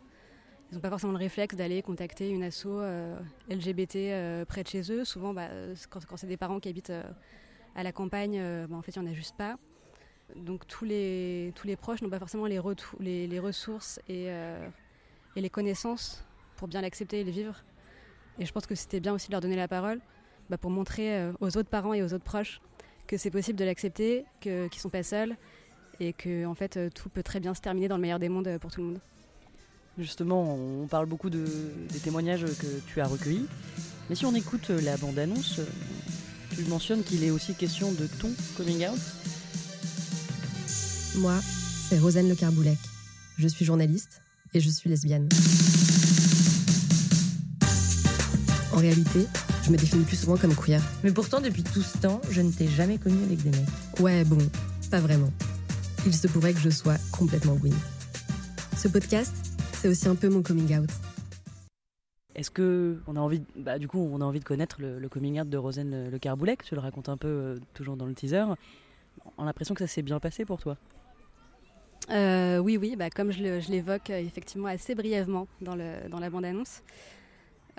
[0.72, 3.16] Ils n'ont pas forcément le réflexe d'aller contacter une asso euh,
[3.50, 5.06] LGBT euh, près de chez eux.
[5.06, 5.48] Souvent, bah,
[5.90, 7.04] quand, c'est des parents qui habitent euh,
[7.76, 9.58] à la campagne, bah, en fait, il n'y en a juste pas.
[10.36, 14.26] Donc tous les, proches n'ont pas forcément les, ressources et,
[15.36, 16.24] et, les connaissances
[16.56, 17.64] pour bien l'accepter et le vivre.
[18.40, 20.00] Et je pense que c'était bien aussi de leur donner la parole
[20.50, 22.62] bah, pour montrer aux autres parents et aux autres proches
[23.06, 25.36] que c'est possible de l'accepter, qu'ils ne sont pas seuls
[26.00, 28.58] et que en fait tout peut très bien se terminer dans le meilleur des mondes
[28.60, 29.00] pour tout le monde.
[29.98, 31.46] Justement, on parle beaucoup de,
[31.92, 33.46] des témoignages que tu as recueillis,
[34.10, 35.60] mais si on écoute la bande-annonce,
[36.56, 39.00] tu mentionnes qu'il est aussi question de ton coming out.
[41.18, 41.36] Moi,
[41.90, 42.80] c'est Rosanne Le Carboulec.
[43.38, 44.22] Je suis journaliste
[44.56, 45.30] et je suis lesbienne.
[48.72, 49.28] En réalité,
[49.64, 50.82] je me définis plus souvent comme queer.
[51.04, 54.00] Mais pourtant, depuis tout ce temps, je ne t'ai jamais connu avec des mecs.
[54.00, 54.40] Ouais, bon,
[54.90, 55.32] pas vraiment.
[56.08, 57.76] Il se pourrait que je sois complètement Gwyn.
[58.76, 59.53] Ce podcast,
[59.84, 60.90] c'est aussi un peu mon coming out.
[62.36, 65.42] Est-ce que on a envie, bah, du coup, on a envie de connaître le, coming
[65.42, 66.64] out de Rosane Le Carboulec?
[66.64, 68.46] Tu le racontes un peu euh, toujours dans le teaser.
[69.38, 70.78] On a l'impression que ça s'est bien passé pour toi.
[72.12, 76.30] Euh, oui, oui, bah, comme je l'évoque euh, effectivement assez brièvement dans, le, dans la
[76.30, 76.82] bande-annonce.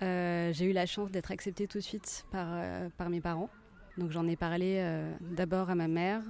[0.02, 3.48] Euh, j'ai eu la chance d'être acceptée tout de suite par, euh, par mes parents.
[3.96, 6.20] Donc j'en ai parlé euh, d'abord à ma mère,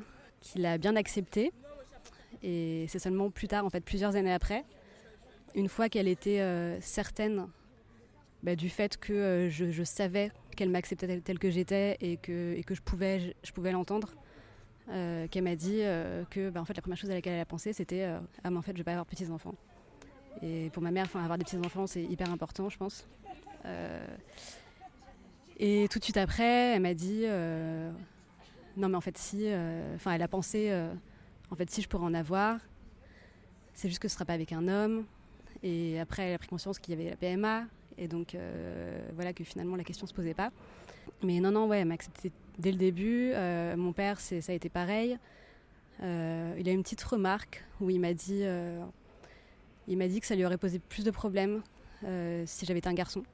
[0.41, 1.53] qui l'a bien accepté.
[2.45, 4.65] Et c'est seulement plus tard, en fait, plusieurs années après,
[5.55, 6.40] une fois qu'elle était
[6.81, 7.49] certaine
[8.43, 12.81] bah, du fait que je, je, savais qu'elle m'acceptait telle, que j'étais et que, je
[12.81, 14.14] pouvais, l'entendre,
[14.87, 15.81] qu'elle m'a dit
[16.31, 18.05] que bah, en fait, la première chose à laquelle elle a pensé, c'était
[18.43, 19.55] Ah, mais en fait, je vais pas avoir petits enfants.
[20.43, 23.07] Et pour ma mère, avoir des petits enfants, c'est hyper important, je pense.
[23.67, 24.07] Euh,
[25.59, 27.90] et tout de suite après, elle m'a dit euh,
[28.77, 30.73] non mais en fait si, euh, enfin elle a pensé
[31.51, 32.59] en fait si je pourrais en avoir,
[33.73, 35.05] c'est juste que ce sera pas avec un homme.
[35.64, 37.64] Et après elle a pris conscience qu'il y avait la PMA
[37.98, 38.37] et donc
[39.14, 40.50] voilà que finalement la question se posait pas.
[41.22, 43.33] Mais non non ouais, elle m'a accepté dès le début.
[43.77, 45.18] mon père ça a été pareil.
[46.00, 48.44] il a une petite remarque où il m'a dit
[49.88, 51.62] il m'a dit que ça lui aurait posé plus de problèmes
[52.44, 53.24] si j'avais été un garçon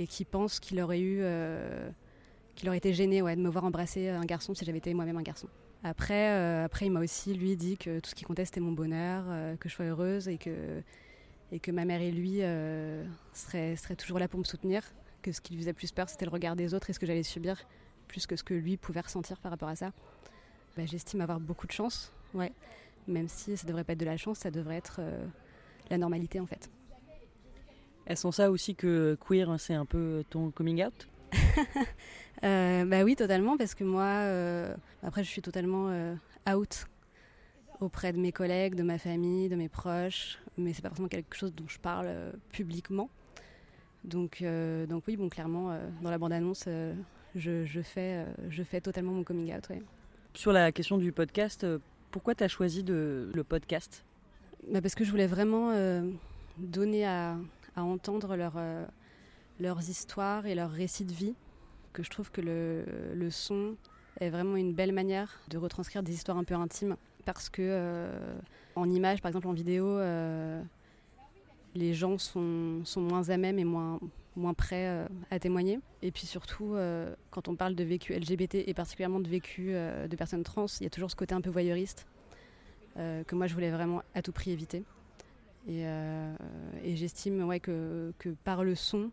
[0.00, 1.90] et qui pense qu'il aurait eu, euh,
[2.56, 5.18] qu'il aurait été gêné ouais, de me voir embrasser un garçon si j'avais été moi-même
[5.18, 5.46] un garçon.
[5.84, 8.72] Après, euh, après, il m'a aussi lui dit que tout ce qui comptait c'était mon
[8.72, 10.82] bonheur, euh, que je sois heureuse et que
[11.52, 12.40] et que ma mère et lui
[13.32, 14.82] seraient, seraient toujours là pour me soutenir.
[15.22, 17.06] Que ce qui lui faisait plus peur c'était le regard des autres et ce que
[17.06, 17.56] j'allais subir,
[18.08, 19.92] plus que ce que lui pouvait ressentir par rapport à ça.
[20.76, 22.52] Bah, j'estime avoir beaucoup de chance, ouais.
[23.06, 25.00] Même si ça devrait pas être de la chance, ça devrait être
[25.90, 26.70] la normalité en fait.
[28.06, 31.08] Elles sont ça aussi que queer, hein, c'est un peu ton coming out?
[32.42, 36.14] Euh, Bah oui, totalement, parce que moi, euh, après, je suis totalement euh,
[36.50, 36.86] out
[37.80, 41.34] auprès de mes collègues, de ma famille, de mes proches, mais c'est pas forcément quelque
[41.36, 42.08] chose dont je parle
[42.52, 43.08] publiquement.
[44.04, 44.42] Donc,
[44.88, 46.66] donc oui, bon, clairement, dans la bande-annonce,
[47.34, 49.68] je, je, fais, je fais totalement mon coming out.
[50.34, 51.66] Sur la question du podcast,
[52.10, 54.04] pourquoi tu as choisi de, le podcast?
[54.70, 55.72] Bah Parce que je voulais vraiment
[56.58, 57.36] donner à,
[57.76, 58.84] à entendre leur, euh,
[59.58, 61.34] leurs histoires et leurs récits de vie,
[61.92, 63.76] que je trouve que le, le, son
[64.20, 68.38] est vraiment une belle manière de retranscrire des histoires un peu intimes, parce que euh,
[68.74, 70.62] en image, par exemple en vidéo, euh,
[71.74, 74.00] les gens sont, moins à même et moins,
[74.36, 75.80] moins prêts euh, à témoigner.
[76.02, 76.76] Et puis surtout,
[77.30, 80.86] quand on parle de vécu LGBT et particulièrement de vécu de personnes trans, il y
[80.86, 82.06] a toujours ce côté un peu voyeuriste
[82.96, 84.82] que moi je voulais vraiment à tout prix éviter.
[85.68, 85.84] Et,
[86.96, 88.12] j'estime ouais, que,
[88.44, 89.10] par le son,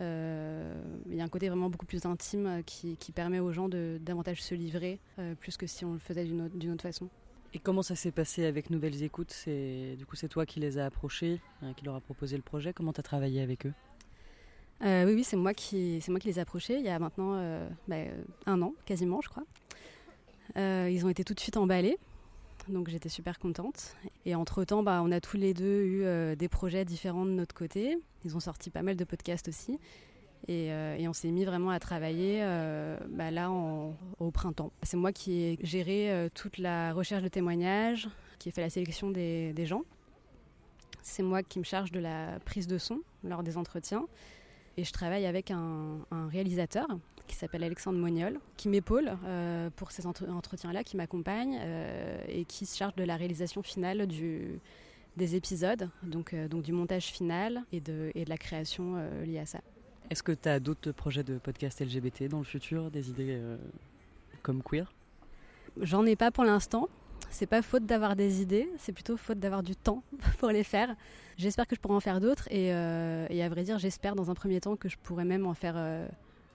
[0.00, 4.42] il y a un côté vraiment beaucoup plus intime qui, permet aux gens de davantage
[4.42, 4.98] se livrer,
[5.38, 7.08] plus que si on le faisait d'une autre façon.
[7.52, 9.34] Et comment ça s'est passé avec Nouvelles Écoutes?
[9.46, 12.72] Du coup, c'est toi qui les as approchés, euh, qui leur a proposé le projet.
[12.72, 13.72] Comment tu as travaillé avec eux?
[14.82, 16.98] Euh, oui, oui, c'est moi, qui, c'est moi qui les ai approchés il y a
[16.98, 19.44] maintenant euh, bah, euh, un an, quasiment, je crois.
[20.56, 21.96] Ils ont été tout de suite emballés,
[22.68, 23.94] donc j'étais super contente.
[24.24, 27.98] Et entre-temps, bah, on a tous les deux eu des projets différents de notre côté.
[28.24, 29.78] Ils ont sorti pas mal de podcasts aussi.
[30.48, 34.72] Et, euh, et on s'est mis vraiment à travailler euh, bah, là au printemps.
[34.82, 38.70] C'est moi qui ai géré euh, toute la recherche de témoignages, qui ai fait la
[38.70, 39.82] sélection des, gens.
[41.02, 44.06] C'est moi qui me charge de la prise de son lors des entretiens.
[44.76, 45.98] Et je travaille avec un,
[46.30, 46.86] réalisateur
[47.26, 49.12] qui s'appelle Alexandre Mognol, qui m'épaule
[49.76, 51.60] pour ces entre- entretiens-là, qui m'accompagne
[52.28, 54.08] et qui se charge de la réalisation finale
[55.16, 59.60] des épisodes, donc, du montage final et de, la création liée à ça.
[60.10, 63.56] Est-ce que tu as d'autres projets de podcast LGBT dans le futur Des idées euh,
[64.42, 64.92] comme queer?
[65.80, 66.88] J'en ai pas pour l'instant.
[67.30, 70.02] C'est pas faute d'avoir des idées, c'est plutôt faute d'avoir du temps
[70.38, 70.96] pour les faire.
[71.36, 74.30] J'espère que je pourrai en faire d'autres et, euh, et à vrai dire, j'espère dans
[74.30, 76.08] un premier temps que je pourrai même en faire euh,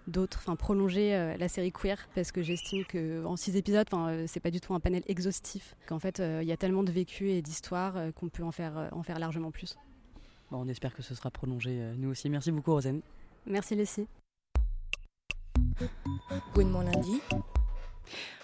[0.08, 3.88] d'autres, enfin prolonger euh, la série queer parce que j'estime que en six épisodes,
[4.28, 5.78] c'est pas du tout un panel exhaustif.
[5.88, 9.02] Qu'en fait, il y a tellement de vécu et d'histoires qu'on peut en faire en
[9.02, 9.78] faire largement plus.
[10.52, 12.30] Bon, On espère que ce sera prolongé nous aussi.
[12.30, 13.02] Merci beaucoup, Rosen.
[13.48, 14.08] Merci Leslie.
[16.54, 17.22] Gouinement lundi.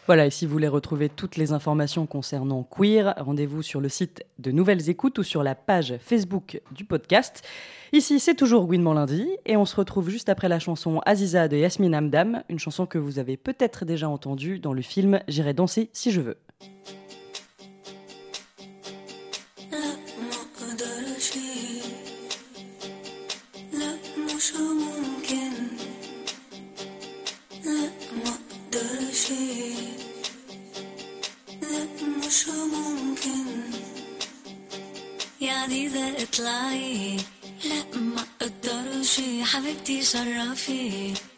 [0.07, 4.25] Voilà, et si vous voulez retrouver toutes les informations concernant Queer, rendez-vous sur le site
[4.39, 7.47] de Nouvelles Écoutes ou sur la page Facebook du podcast.
[7.93, 11.55] Ici, c'est toujours Gouinement lundi, et on se retrouve juste après la chanson Aziza de
[11.55, 15.89] Yasmine Hamdam, une chanson que vous avez peut-être déjà entendue dans le film J'irai danser
[15.93, 16.37] si je veux.
[39.99, 41.30] sarafim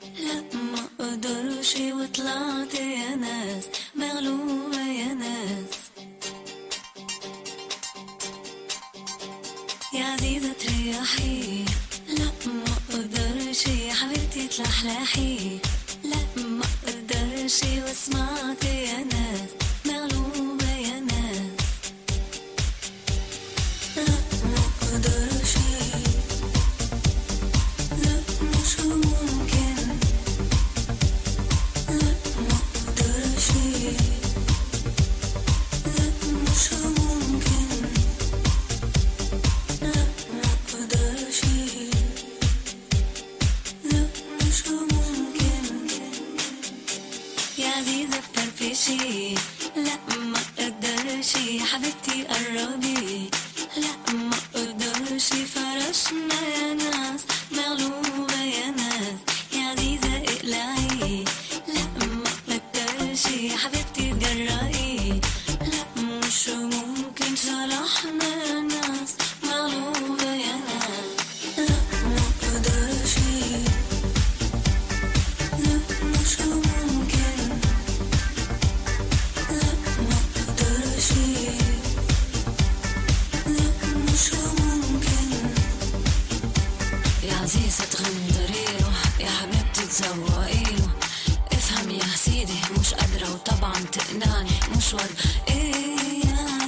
[92.80, 96.63] مش قادرة وطبعا تقنعني مش ورد إيه يا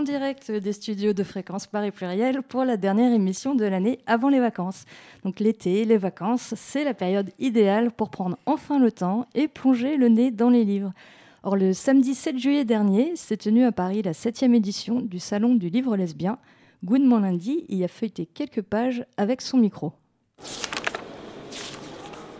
[0.00, 4.30] en direct des studios de Fréquence Paris Pluriel pour la dernière émission de l'année avant
[4.30, 4.86] les vacances.
[5.24, 9.98] Donc l'été, les vacances, c'est la période idéale pour prendre enfin le temps et plonger
[9.98, 10.94] le nez dans les livres.
[11.42, 15.54] Or, le samedi 7 juillet dernier s'est tenue à Paris la septième édition du Salon
[15.54, 16.38] du livre lesbien.
[16.82, 19.92] Gwen Lundi y a feuilleté quelques pages avec son micro.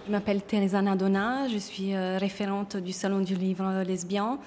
[0.06, 4.38] Je m'appelle Teresa Nadona, je suis euh, référente du Salon du livre lesbien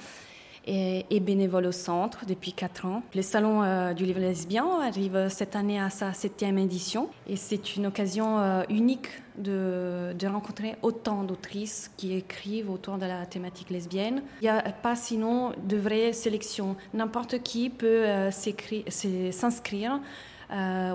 [0.65, 3.03] et, bénévole au centre depuis 4 ans.
[3.15, 7.75] Le Salon euh, du livre lesbien arrive cette année à sa septième édition et c'est
[7.75, 9.07] une occasion euh, unique
[9.37, 14.23] de, rencontrer autant d'autrices qui écrivent autour de la thématique lesbienne.
[14.41, 16.75] Il n'y a pas sinon de vraies sélections.
[16.93, 19.99] N'importe qui peut euh, s'inscrire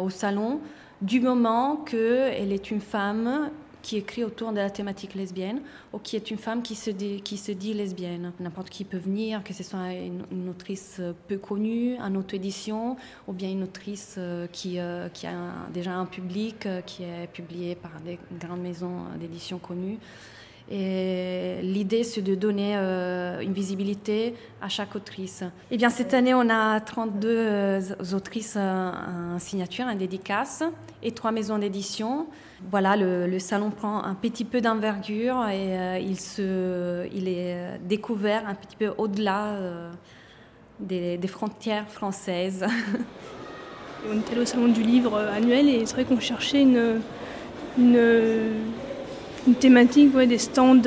[0.01, 0.61] au salon
[1.03, 3.51] du moment qu'elle est une femme
[3.89, 5.63] qui écrit autour de la thématique lesbienne
[5.95, 8.33] ou qui est une femme qui se dit, lesbienne.
[8.39, 13.49] N'importe qui peut venir, que ce soit une, autrice peu connue, une auto-édition, ou bien
[13.49, 15.33] une autrice euh, qui, euh, qui a
[15.73, 19.97] déjà un public, euh, qui est publiée par des grandes maisons d'édition connues.
[20.71, 25.43] Et l'idée, c'est de donner une visibilité à chaque autrice.
[25.71, 30.63] Eh bien, cette année, on a 32 autrices en signature, en dédicace,
[31.03, 32.27] et trois maisons d'édition
[32.71, 37.77] voilà, le, salon prend un petit peu d'envergure et euh, il, se, il est euh,
[37.83, 39.91] découvert un petit peu au-delà euh,
[40.81, 42.67] des, frontières françaises.
[44.11, 47.01] On était au salon du livre annuel et c'est vrai qu'on cherchait une,
[49.59, 50.83] thématique, des stands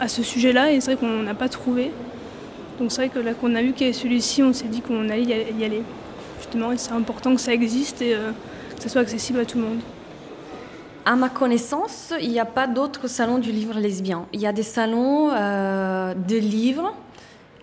[0.00, 1.90] à ce sujet-là et c'est vrai qu'on n'a pas trouvé.
[2.78, 4.80] Donc c'est vrai que là qu'on a vu qu'il y avait celui-ci, on s'est dit
[4.80, 5.82] qu'on allait y aller.
[6.38, 8.16] Justement, c'est important que ça existe et
[8.76, 9.80] que ça soit accessible à tout le monde.
[11.06, 14.26] À ma connaissance, il n'y a pas d'autres salons du livre lesbien.
[14.32, 16.94] Il y a des salons euh, de livres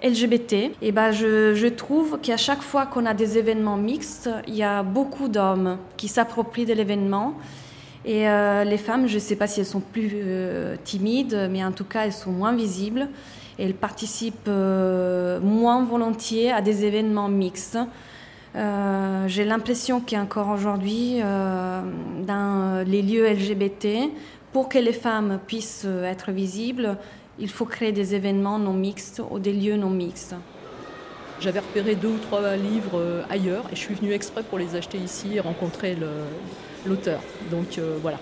[0.04, 0.72] LGBT.
[0.82, 4.84] Et ben je trouve qu'à chaque fois qu'on a des événements mixtes, il y a
[4.84, 7.34] beaucoup d'hommes qui s'approprient de l'événement.
[8.04, 11.64] Et euh, les femmes, je ne sais pas si elles sont plus euh, timides, mais
[11.64, 13.08] en tout cas, elles sont moins visibles.
[13.60, 17.78] elles participent moins volontiers à des événements mixtes.
[18.56, 21.82] Euh, j'ai l'impression qu'encore aujourd'hui, euh,
[22.26, 24.12] dans les lieux LGBT,
[24.52, 26.98] pour que les femmes puissent être visibles,
[27.40, 30.36] il faut créer des événements non mixtes ou des lieux non mixtes.
[31.40, 34.76] J'avais repéré deux ou trois livres euh, ailleurs et je suis venue exprès pour les
[34.76, 35.98] acheter ici et rencontrer
[36.86, 37.22] l'auteur.
[37.50, 38.20] Donc voilà,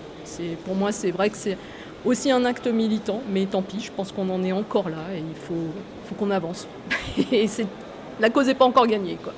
[0.64, 1.58] pour moi c'est vrai que c'est
[2.04, 5.18] aussi un acte militant, mais tant pis, je pense qu'on en est encore là et
[5.18, 5.68] il faut,
[6.06, 6.66] faut qu'on avance.
[7.32, 7.46] et
[8.20, 9.16] la cause n'est pas encore gagnée.
[9.22, 9.34] Quoi.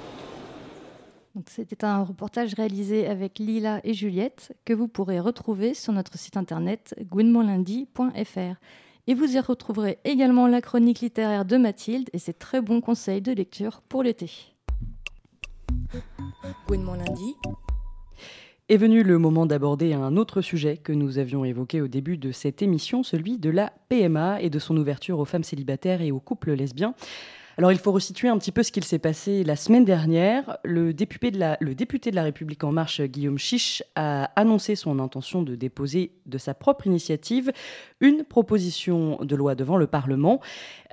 [1.47, 6.37] C'était un reportage réalisé avec Lila et Juliette que vous pourrez retrouver sur notre site
[6.37, 8.57] internet gwynmonlundi.fr.
[9.09, 13.23] Et vous y retrouverez également la chronique littéraire de Mathilde et ses très bons conseils
[13.23, 14.31] de lecture pour l'été.
[16.70, 17.37] Lundi.
[18.73, 22.33] Est venu le moment d'aborder un autre sujet que nous avions évoqué au début de
[22.33, 26.20] cette émission, celui de la PMA et de son ouverture aux femmes célibataires et aux
[26.20, 26.95] couples lesbiens.
[27.59, 30.57] Alors il faut resituer un petit peu ce qu'il s'est passé la semaine dernière.
[30.64, 36.12] Le député, de la, République en marche, Guillaume Chiche, a annoncé son intention de déposer
[36.25, 37.53] de sa propre initiative
[38.01, 40.41] une proposition de loi devant le Parlement.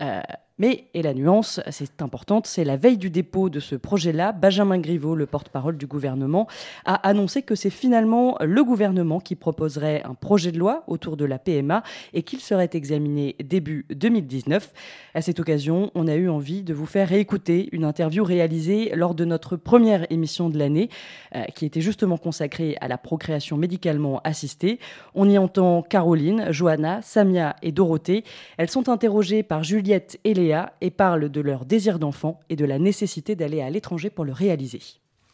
[0.02, 0.20] Euh,
[0.60, 4.78] mais, et la nuance, c'est importante, c'est la veille du dépôt de ce projet-là, Benjamin
[4.78, 6.48] Griveaux, le porte-parole du gouvernement,
[6.84, 11.24] a annoncé que c'est finalement le gouvernement qui proposerait un projet de loi autour de
[11.24, 11.82] la PMA
[12.14, 14.74] et qu'il serait examiné début 2019.
[15.14, 19.16] À cette occasion, on a eu envie de vous faire réécouter une interview réalisée lors
[19.16, 20.90] de notre première émission de l'année,
[21.36, 24.80] euh, qui était justement consacrée à la procréation médicalement assistée.
[25.16, 28.26] On y entend Caroline, Johanna, Samia et Dorothée.
[28.58, 30.49] Elles sont interrogées par Juliette et Léa
[30.82, 34.32] et parlent de leur désir d'enfant et de la nécessité d'aller à l'étranger pour le
[34.32, 34.82] réaliser.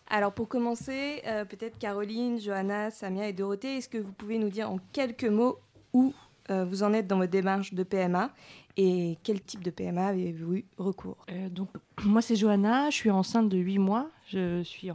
[0.07, 4.49] Alors pour commencer, euh, peut-être Caroline, Johanna, Samia et Dorothée, est-ce que vous pouvez nous
[4.49, 5.57] dire en quelques mots
[5.93, 6.13] où
[6.51, 8.32] euh, vous en êtes dans votre démarche de PMA
[8.78, 11.18] et quel type de PMA avez-vous eu recours?
[11.32, 11.70] Euh, Donc
[12.03, 14.91] moi c'est Johanna, je suis enceinte de 8 mois, je suis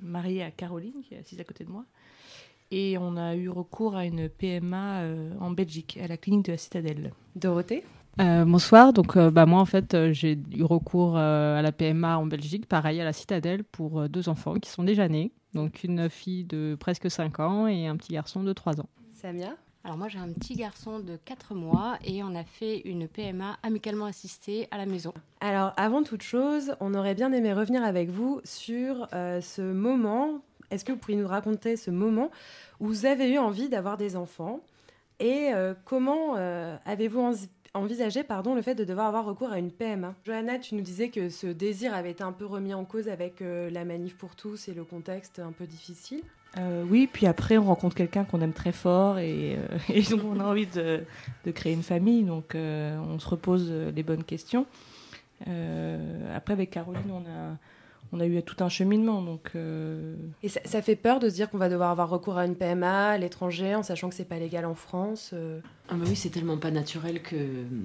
[0.00, 1.84] mariée à Caroline qui est assise à côté de moi
[2.70, 5.02] et on a eu recours à une PMA
[5.40, 7.12] en Belgique, à la clinique de la Citadelle.
[7.36, 7.84] Dorothée?
[8.20, 8.92] Euh, bonsoir.
[8.92, 12.66] Donc, euh, bah, moi, en fait, euh, j'ai eu recours à la PMA en Belgique,
[12.66, 15.32] pareil à la Citadelle, pour deux enfants qui sont déjà nés.
[15.54, 18.88] Donc, une fille de presque 5 ans et un petit garçon de 3 ans.
[19.12, 19.54] Samia?
[19.86, 23.58] Alors moi j'ai un petit garçon de 4 mois et on a fait une PMA
[23.62, 25.12] amicalement assistée à la maison.
[25.42, 30.40] Alors avant toute chose, on aurait bien aimé revenir avec vous sur ce moment.
[30.70, 32.30] Est-ce que vous pourriez nous raconter ce moment
[32.80, 34.60] où vous avez eu envie d'avoir des enfants?
[35.20, 39.58] Et euh, comment euh, avez-vous envi- envisagé pardon, le fait de devoir avoir recours à
[39.58, 42.84] une PMA Johanna, tu nous disais que ce désir avait été un peu remis en
[42.84, 46.22] cause avec euh, la manif pour tous et le contexte un peu difficile.
[46.56, 50.20] Euh, oui, puis après, on rencontre quelqu'un qu'on aime très fort et, euh, et donc
[50.24, 51.02] on a envie de,
[51.44, 52.22] de créer une famille.
[52.22, 54.66] Donc on se repose les bonnes questions.
[55.40, 57.56] Après, avec Caroline, on a,
[58.12, 59.22] on a eu tout un cheminement.
[59.22, 62.36] Donc, euh, Et ça, ça fait peur de se dire qu'on va devoir avoir recours
[62.38, 65.30] à une PMA à l'étranger en sachant que c'est pas légal en France.
[65.32, 65.60] euh.
[65.88, 67.84] Ah bah oui, c'est tellement pas naturel que hum,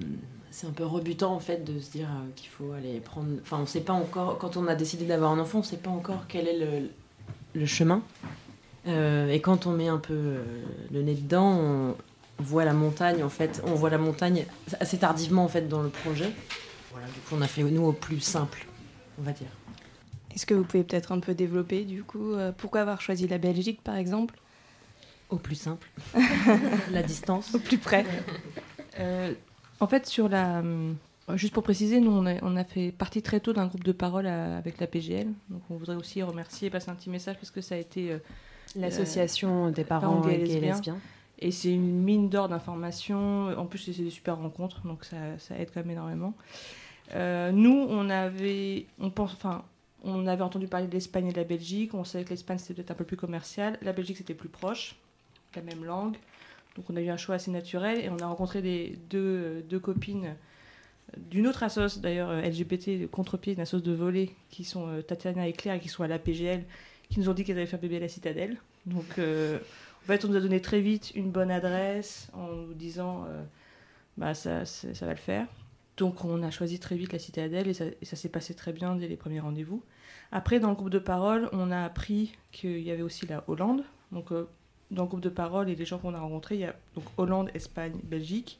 [0.50, 3.28] c'est un peu rebutant en fait de se dire euh, qu'il faut aller prendre.
[3.42, 5.90] Enfin, on sait pas encore, quand on a décidé d'avoir un enfant, on sait pas
[5.90, 6.88] encore quel est le,
[7.54, 8.02] le chemin.
[8.86, 10.36] Euh, et quand on met un peu
[10.90, 11.94] le nez dedans, on
[12.38, 13.62] voit la montagne en fait.
[13.66, 14.46] On voit la montagne
[14.80, 16.30] assez tardivement en fait dans le projet.
[16.92, 18.66] Voilà, du coup, on a fait nous au plus simple,
[19.18, 19.48] on va dire.
[20.34, 23.38] Est-ce que vous pouvez peut-être un peu développer du coup euh, pourquoi avoir choisi la
[23.38, 24.36] Belgique par exemple?
[25.28, 25.88] Au plus simple.
[26.90, 27.54] la distance.
[27.54, 28.04] Au plus près.
[28.98, 29.32] Euh,
[29.80, 30.58] en fait, sur la.
[30.60, 30.96] hum,
[31.34, 33.92] Juste pour préciser, nous, on a, on a fait partie très tôt d'un groupe de
[33.92, 35.28] parole à- avec la PGL.
[35.48, 38.10] Donc, on voudrait aussi remercier et passer un petit message parce que ça a été.
[38.10, 38.18] euh,
[38.74, 40.98] L'association des parents gays et lesbiens.
[41.38, 43.46] Et c'est une mine d'or d'informations.
[43.56, 46.34] En plus, c'est des super rencontres, donc ça, ça aide quand même énormément.
[47.14, 49.62] Euh, nous, on avait, on pense, enfin,
[50.04, 51.94] on avait entendu parler de l'Espagne et de la Belgique.
[51.94, 53.78] On savait que l'Espagne c'était peut-être un peu plus commercial.
[53.82, 54.96] La Belgique c'était plus proche,
[55.54, 56.16] la même langue.
[56.76, 59.80] Donc on a eu un choix assez naturel et on a rencontré des, deux, deux
[59.80, 60.34] copines
[61.16, 65.46] d'une autre assoce d'ailleurs euh, LGBT contre-pied, une assoce de volley qui sont euh, Tatiana
[65.46, 66.64] et Claire qui sont à la PGL,
[67.08, 68.56] qui nous ont dit qu'elles avaient fait bébé à la Citadelle.
[68.86, 69.58] Donc euh,
[70.02, 73.26] en fait on nous a donné très vite une bonne adresse en nous disant
[74.16, 75.46] bah ça, ça va le faire.
[76.00, 78.72] Donc on a choisi très vite la Citadelle et ça, et ça s'est passé très
[78.72, 79.82] bien dès les premiers rendez-vous.
[80.32, 83.84] Après, dans le groupe de parole, on a appris qu'il y avait aussi la Hollande.
[84.10, 84.48] Donc euh,
[84.90, 87.04] dans le groupe de parole et les gens qu'on a rencontrés, il y a donc
[87.18, 88.58] Hollande, Espagne, Belgique.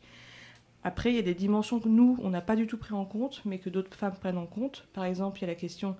[0.84, 3.05] Après, il y a des dimensions que nous, on n'a pas du tout pris en
[3.07, 4.86] compte, mais que d'autres femmes prennent en compte.
[4.93, 5.97] Par exemple, il y a la question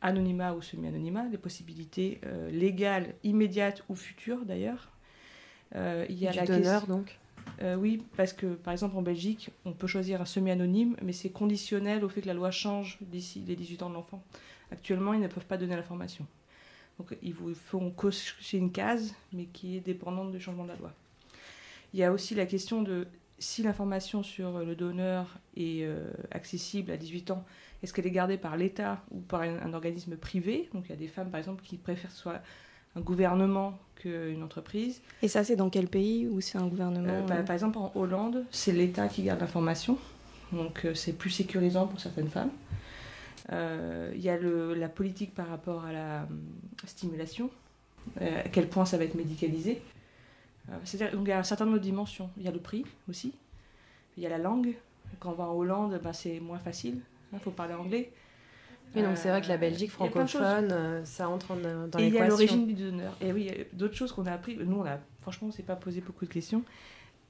[0.00, 4.90] anonymat ou semi-anonymat, les possibilités euh, légales, immédiates ou futures d'ailleurs.
[5.76, 7.18] Euh, il y a Du la donneur, question- donc
[7.62, 11.30] Euh, Oui, parce que par exemple en Belgique, on peut choisir un semi-anonyme, mais c'est
[11.30, 14.22] conditionnel au fait que la loi change d'ici les 18 ans de l'enfant.
[14.70, 16.26] Actuellement, ils ne peuvent pas donner l'information.
[16.98, 20.76] Donc ils vous font cocher une case, mais qui est dépendante du changement de la
[20.76, 20.92] loi.
[21.94, 23.06] Il y a aussi la question de
[23.38, 27.44] si l'information sur le donneur est euh, accessible à 18 ans,
[27.82, 30.68] est-ce qu'elle est gardée par l'État ou par un, un organisme privé?
[30.72, 32.40] Donc il y a des femmes, par exemple, qui préfèrent soit
[32.96, 35.00] un gouvernement qu'une entreprise.
[35.22, 37.78] Et ça, c'est dans quel pays ou c'est un gouvernement Euh, bah, euh, par exemple,
[37.78, 39.96] en Hollande, c'est l'État qui garde l'information.
[40.52, 42.50] Donc, euh, c'est plus sécurisant pour certaines femmes.
[43.50, 46.26] Il y a le- la politique par rapport à la
[46.86, 47.50] stimulation,
[48.20, 49.82] à quel point ça va être médicalisé.
[50.84, 52.30] C'est-à-dire- donc, il y a un certain nombre de dimensions.
[52.38, 53.32] Il y a le prix aussi.
[54.16, 54.74] Il y a la langue.
[55.20, 57.00] Quand on va en Hollande, ben, c'est moins facile.
[57.32, 58.10] Il faut parler anglais.
[58.94, 62.08] Oui, donc c'est vrai que la Euh, Belgique francophone, euh, ça entre en- dans Et
[62.08, 62.28] il y a l'équation.
[62.28, 63.16] l'origine du donneur.
[63.20, 64.56] Et oui, d'autres choses qu'on a appris.
[64.56, 66.62] Nous, on a, franchement, on ne s'est pas posé beaucoup de questions.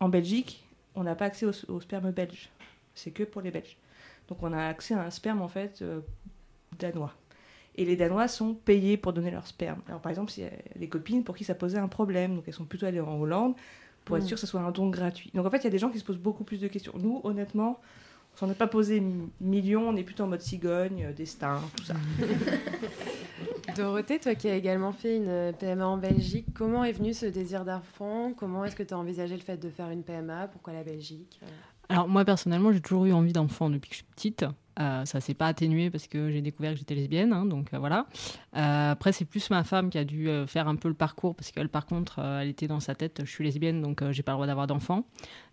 [0.01, 2.51] En Belgique, on n'a pas accès au, au sperme belge.
[2.95, 3.77] C'est que pour les Belges.
[4.29, 6.01] Donc, on a accès à un sperme, en fait, euh,
[6.79, 7.15] danois.
[7.75, 9.81] Et les Danois sont payés pour donner leur sperme.
[9.89, 12.35] Alors, par exemple, il y a des copines pour qui ça posait un problème.
[12.37, 13.55] Donc, elles sont plutôt allées en Hollande
[14.05, 14.27] pour être Mm.
[14.27, 15.31] sûres que ce soit un don gratuit.
[15.33, 16.93] Donc, en fait, il y a des gens qui se posent beaucoup plus de questions.
[16.99, 17.81] Nous, honnêtement,
[18.35, 19.03] on s'en pas posé
[19.41, 19.89] millions.
[19.89, 21.95] On est plutôt en mode cigogne, euh, destin, tout ça.
[23.77, 27.27] Dorothée, toi qui as également fait une euh, PMA en Belgique, comment est venu ce
[27.27, 28.33] désir d'enfant?
[28.37, 31.41] Comment est-ce que tu as envisagé le fait de faire une PMA Pourquoi la Belgique?
[31.89, 34.45] Alors moi personnellement, j'ai toujours eu envie d'enfant depuis que je suis petite.
[34.81, 37.79] Euh, ça s'est pas atténué parce que j'ai découvert que j'étais lesbienne, hein, donc euh,
[37.79, 38.07] voilà.
[38.57, 41.51] Euh, après, c'est plus ma femme qui a dû faire un peu le parcours parce
[41.51, 44.37] qu'elle, par contre, elle était dans sa tête, je suis lesbienne, donc j'ai pas le
[44.37, 45.05] droit d'avoir d'enfant.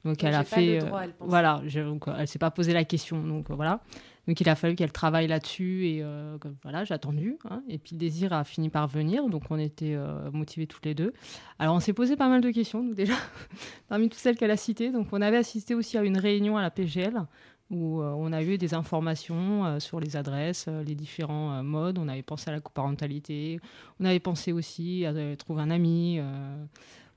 [0.06, 1.28] Donc Donc, elle a fait, le droit, elle pense.
[1.28, 3.82] voilà, je- donc, elle s'est pas posé la question, donc voilà.
[4.30, 7.40] Donc il a fallu qu'elle travaille là-dessus et euh, voilà, j'ai attendu.
[7.50, 7.64] hein.
[7.68, 10.94] et puis le désir a fini par venir, donc on était euh, motivés toutes les
[10.94, 11.14] deux.
[11.58, 13.16] Alors on s'est posé pas mal de questions, nous déjà,
[13.90, 14.92] parmi toutes celles qu'elle a citées.
[14.92, 17.24] Donc on avait assisté aussi à une réunion à la PGL
[17.72, 21.98] où euh, on a eu des informations sur les adresses, les différents modes.
[21.98, 23.60] On avait pensé à la coparentalité,
[24.00, 26.20] on avait pensé aussi à trouver un ami.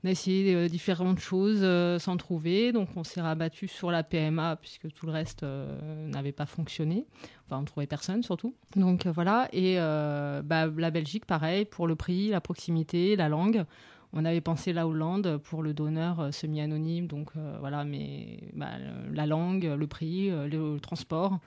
[0.03, 4.57] On a essayé différentes choses euh, sans trouver, donc on s'est rabattu sur la PMA
[4.57, 7.05] puisque tout le reste euh, n'avait pas fonctionné.
[7.45, 8.53] Enfin, on trouvait personne surtout.
[8.75, 13.63] Donc euh, voilà, et bah, la Belgique, pareil, pour le prix, la proximité, la langue.
[14.15, 18.73] On avait pensé la Hollande pour le donneur semi-anonyme, donc voilà, mais bah,
[19.11, 21.39] la langue, le prix, le transport,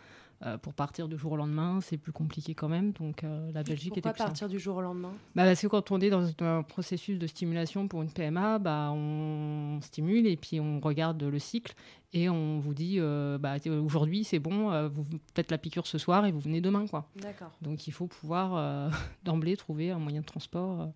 [0.44, 2.92] Euh, pour partir du jour au lendemain, c'est plus compliqué quand même.
[2.92, 5.12] Donc euh, la Belgique Pourquoi était plus partir du jour au lendemain?
[5.34, 8.90] Bah, parce que quand on est dans un processus de stimulation pour une PMA, bah,
[8.92, 11.74] on stimule et puis on regarde le cycle
[12.12, 16.26] et on vous dit euh, bah, aujourd'hui c'est bon, vous faites la piqûre ce soir
[16.26, 16.86] et vous venez demain.
[16.86, 17.08] quoi.
[17.16, 17.52] D'accord.
[17.62, 18.90] Donc il faut pouvoir
[19.24, 20.92] d'emblée trouver un moyen de transport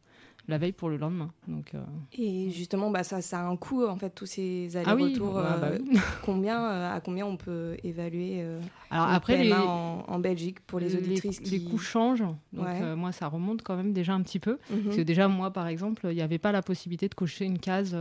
[0.48, 1.30] la veille pour le lendemain.
[1.46, 1.78] Donc, euh,
[2.12, 5.34] Et justement, bah, ça, ça a un coût, en fait, tous ces Ah oui, allers-retours.
[5.34, 5.78] bah, bah euh,
[6.24, 8.44] combien, euh, à combien on peut évaluer
[8.90, 11.58] Alors après, les- en, en Belgique pour les auditrices les, qui...
[11.58, 12.24] les coûts changent.
[12.52, 12.96] Donc Ouais.
[12.96, 14.58] moi, ça remonte quand même déjà un petit peu.
[14.70, 14.82] Mhm.
[14.84, 17.58] Parce que déjà, moi, par exemple, il n'y avait pas la possibilité de cocher une
[17.58, 17.96] case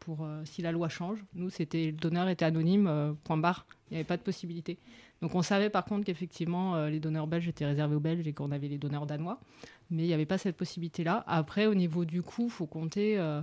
[0.00, 1.18] pour si la loi change.
[1.34, 3.66] Nous, c'était le donneur était anonyme, point barre.
[3.90, 4.78] Il n'y avait pas de possibilité.
[5.20, 8.32] Donc on savait par contre qu'effectivement, euh, les donneurs belges étaient réservés aux Belges et
[8.32, 9.40] qu'on avait les donneurs danois.
[9.90, 11.24] Mais il n'y avait pas cette possibilité-là.
[11.26, 13.18] Après, au niveau du coût, il faut compter...
[13.18, 13.40] euh,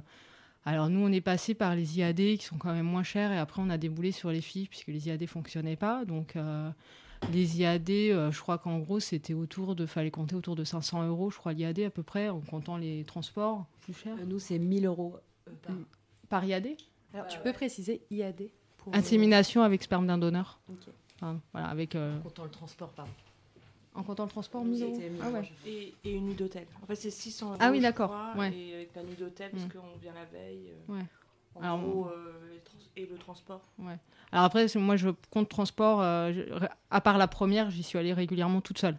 [0.67, 3.37] alors nous, on est passé par les IAD qui sont quand même moins chers et
[3.37, 6.05] après on a déboulé sur les filles puisque les IAD fonctionnaient pas.
[6.05, 6.71] Donc euh,
[7.31, 11.07] les IAD, euh, je crois qu'en gros c'était autour de, fallait compter autour de 500
[11.07, 14.15] euros, je crois l'IAD à peu près en comptant les transports plus chers.
[14.25, 15.15] nous c'est 1000 euros
[15.61, 15.75] par...
[16.29, 16.69] par IAD.
[17.13, 18.95] Alors tu peux préciser IAD pour...
[18.95, 20.59] Insémination avec sperme d'un donneur.
[20.67, 20.87] Ok.
[21.21, 21.93] Enfin, voilà, avec.
[21.93, 23.11] euh, En comptant le transport, pardon.
[23.95, 25.01] En comptant le transport, 1000 euros.
[25.23, 25.49] Ah ouais.
[25.65, 26.65] Et, et une nuit d'hôtel.
[26.83, 27.57] En fait, c'est 600 euros.
[27.59, 28.53] Ah oui, d'accord, ouais.
[28.53, 29.69] Et avec la nuit d'hôtel, parce Mm.
[29.69, 30.71] qu'on vient la veille.
[30.89, 31.05] euh, Ouais.
[31.55, 32.57] En Alors, gros, euh,
[32.97, 33.61] et le transport.
[33.79, 33.97] Ouais.
[34.33, 36.01] Alors après, c'est- moi, je compte transport.
[36.01, 38.97] euh, je- à part la première, j'y suis allée régulièrement toute seule.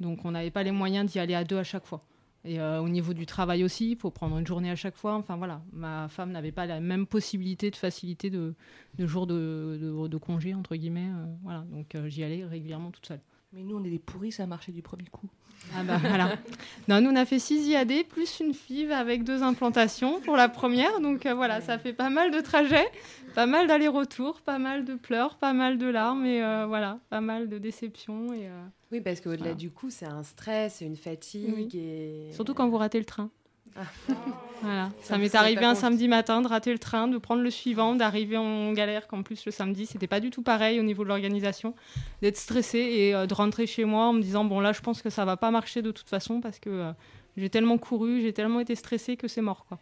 [0.00, 2.02] Donc, on n'avait pas les moyens d'y aller à deux à chaque fois.
[2.44, 5.14] Et euh, au niveau du travail aussi, il faut prendre une journée à chaque fois.
[5.14, 8.54] Enfin voilà, ma femme n'avait pas la même possibilité de facilité de,
[8.98, 11.08] de jours de, de, de congé, entre guillemets.
[11.10, 13.20] euh, voilà, donc euh, j'y allais régulièrement toute seule.
[13.56, 15.26] Mais nous, on est des pourris, ça a marché du premier coup.
[15.74, 16.36] Ah bah voilà.
[16.88, 20.50] Non, nous on a fait 6 IAD plus une FIV avec deux implantations pour la
[20.50, 21.00] première.
[21.00, 22.86] Donc euh, voilà, ça fait pas mal de trajets,
[23.34, 27.22] pas mal d'allers-retours, pas mal de pleurs, pas mal de larmes et euh, voilà, pas
[27.22, 28.34] mal de déceptions.
[28.34, 29.54] Et, euh, Oui, parce qu'au-delà Voilà.
[29.54, 31.68] du coup, c'est un stress, une fatigue Oui.
[31.74, 32.32] et...
[32.34, 33.30] Surtout quand vous ratez le train.
[33.76, 34.14] Ah.
[34.62, 34.90] Voilà.
[35.02, 38.36] Ça m'est arrivé un samedi matin de rater le train, de prendre le suivant, d'arriver
[38.36, 41.74] en galère, qu'en plus le samedi, c'était pas du tout pareil au niveau de l'organisation,
[42.22, 45.02] d'être stressé et euh, de rentrer chez moi en me disant bon là, je pense
[45.02, 46.92] que ça va pas marcher de toute façon parce que euh,
[47.36, 49.78] j'ai tellement couru, j'ai tellement été stressée que c'est mort quoi.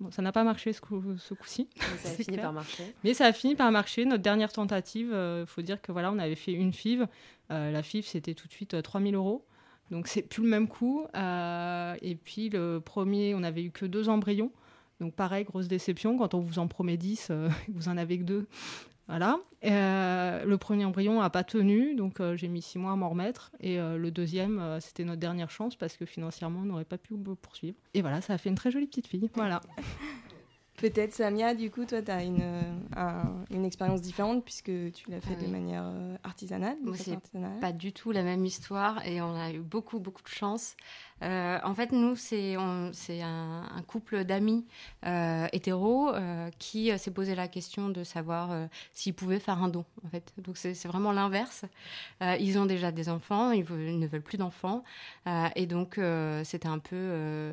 [0.00, 1.68] Bon, ça n'a pas marché ce, coup, ce coup-ci.
[1.76, 2.42] Mais ça a fini clair.
[2.42, 2.94] par marcher.
[3.04, 4.04] Mais ça a fini par marcher.
[4.04, 7.06] Notre dernière tentative, il faut dire que voilà, on avait fait une FIV.
[7.52, 9.44] Euh, la FIV, c'était tout de suite euh, 3000 euros.
[9.90, 11.06] Donc c'est plus le même coût.
[11.16, 14.52] Euh, et puis le premier, on n'avait eu que deux embryons.
[15.00, 16.16] Donc pareil, grosse déception.
[16.16, 18.46] Quand on vous en promet 10, euh, vous en avez que deux.
[19.08, 19.38] Voilà.
[19.64, 23.50] Euh, le premier embryon n'a pas tenu, donc j'ai mis six mois à m'en remettre.
[23.60, 27.76] Et le deuxième, c'était notre dernière chance parce que financièrement, on n'aurait pas pu poursuivre.
[27.94, 29.28] Et voilà, ça a fait une très jolie petite fille.
[29.34, 29.60] Voilà.
[30.82, 35.08] Peut-être Samia, du coup, toi, tu as une, euh, un- une expérience différente puisque tu
[35.12, 36.76] l'as fait Ah de manière euh, artisanale.
[36.82, 37.16] Moi, c'est
[37.60, 40.74] pas du tout la même histoire et on a eu beaucoup, beaucoup de chance.
[41.22, 42.90] Euh, en fait, nous, c'est un,
[43.22, 44.66] un couple d'amis
[45.06, 48.50] euh, hétéros euh, qui s'est posé la question de savoir
[48.92, 49.84] s'ils pouvaient faire un don.
[50.04, 51.64] En fait, donc c'est vraiment l'inverse.
[52.20, 53.62] Ils ont déjà des enfants, ils,
[54.00, 54.82] ne veulent plus d'enfants
[55.54, 56.00] et donc
[56.42, 57.52] c'était un peu.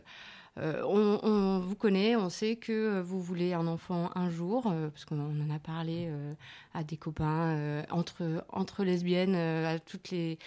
[0.59, 4.89] Euh, euh, on, vous connaît, on sait que vous voulez un enfant un jour, euh,
[4.89, 6.33] parce qu'on en a parlé euh,
[6.73, 10.37] à des copains, euh, entre, lesbiennes, euh, à toutes les...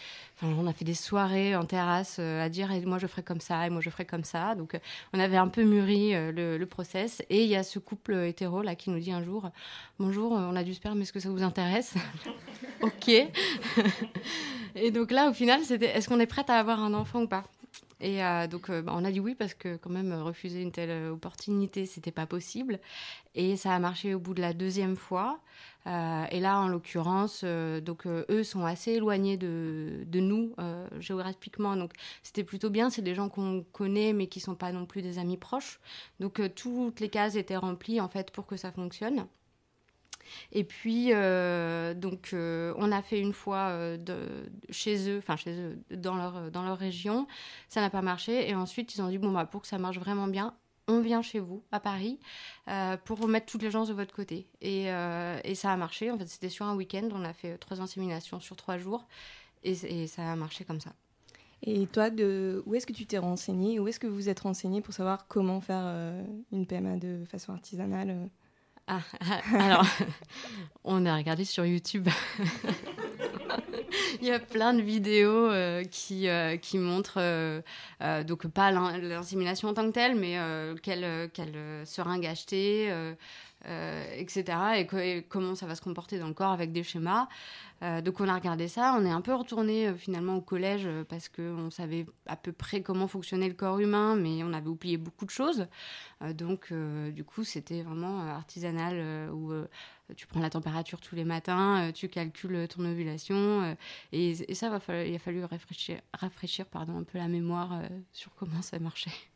[0.42, 3.40] On a fait des soirées en terrasse euh, à dire et moi je ferai comme
[3.40, 4.54] ça, et moi je ferai comme ça.
[4.54, 4.78] Donc euh,
[5.12, 7.22] on avait un peu mûri euh, le, le process.
[7.30, 9.50] Et il y a ce couple hétéro là qui nous dit un jour,
[9.98, 11.94] bonjour, euh, on a du sperme, est-ce que ça vous intéresse?
[12.80, 13.08] Ok.
[14.74, 17.28] et donc là, au final, c'était, est-ce qu'on est prête à avoir un enfant ou
[17.28, 17.44] pas?
[18.02, 20.72] Et euh, donc, euh, bah, on a dit oui parce que quand même refuser une
[20.72, 22.80] telle euh, opportunité, c'était pas possible.
[23.36, 25.40] Et ça a marché au bout de la deuxième fois.
[25.86, 30.54] Et là, en l'occurrence, donc eux sont assez éloignés de, de nous
[31.00, 31.76] géographiquement.
[31.76, 31.92] Donc,
[32.22, 32.88] c'était plutôt bien.
[32.88, 35.80] C'est des gens qu'on connaît, mais qui sont pas non plus des amis proches.
[36.20, 39.26] Donc, toutes les cases étaient remplies en fait pour que ça fonctionne.
[40.52, 43.96] Et puis, euh, donc, euh, on a fait une fois euh,
[44.70, 47.26] chez eux, enfin chez eux, dans leur, dans leur région.
[47.68, 48.48] Ça n'a pas marché.
[48.48, 50.54] Et ensuite, ils ont dit, bon, bah, pour que ça marche vraiment bien,
[50.88, 52.18] on vient chez vous, à Paris,
[53.04, 54.46] pour remettre toutes les gens de votre côté.
[54.60, 54.86] Et,
[55.54, 56.10] ça a marché.
[56.10, 57.08] En fait, c'était sur un week-end.
[57.12, 59.06] On a fait trois inséminations sur trois jours.
[59.62, 60.92] Et, ça a marché comme ça.
[61.64, 62.08] Et toi,
[62.66, 65.60] où est-ce que tu t'es renseigné Où est-ce que vous êtes renseigné pour savoir comment
[65.60, 65.86] faire
[66.50, 68.28] une PMA de façon artisanale
[68.88, 69.00] Ah,
[69.54, 69.86] alors,
[70.84, 72.08] on a regardé sur YouTube.
[74.20, 77.60] Il y a plein de vidéos euh, qui, euh, qui montrent, euh,
[78.24, 80.36] donc pas l'in- l'insémination en tant que telle, mais
[80.82, 81.54] quelle, quelle
[81.84, 82.92] seringue acheter,
[83.66, 84.58] euh, etc.
[84.78, 87.28] Et, comment ça va se comporter dans le corps avec des schémas.
[87.82, 88.96] Euh, donc on a regardé ça.
[88.98, 92.82] On est un peu retourné euh, finalement au collège parce qu'on savait à peu près
[92.82, 95.66] comment fonctionnait le corps humain, mais on avait oublié beaucoup de choses.
[96.34, 99.52] Donc du coup c'était vraiment artisanal où
[100.16, 103.76] tu prends la température tous les matins, tu calcules ton ovulation.
[104.12, 107.82] et, ça, va il a fallu rafraîchir, rafraîchir pardon, un peu la mémoire
[108.12, 109.31] sur comment ça marchait.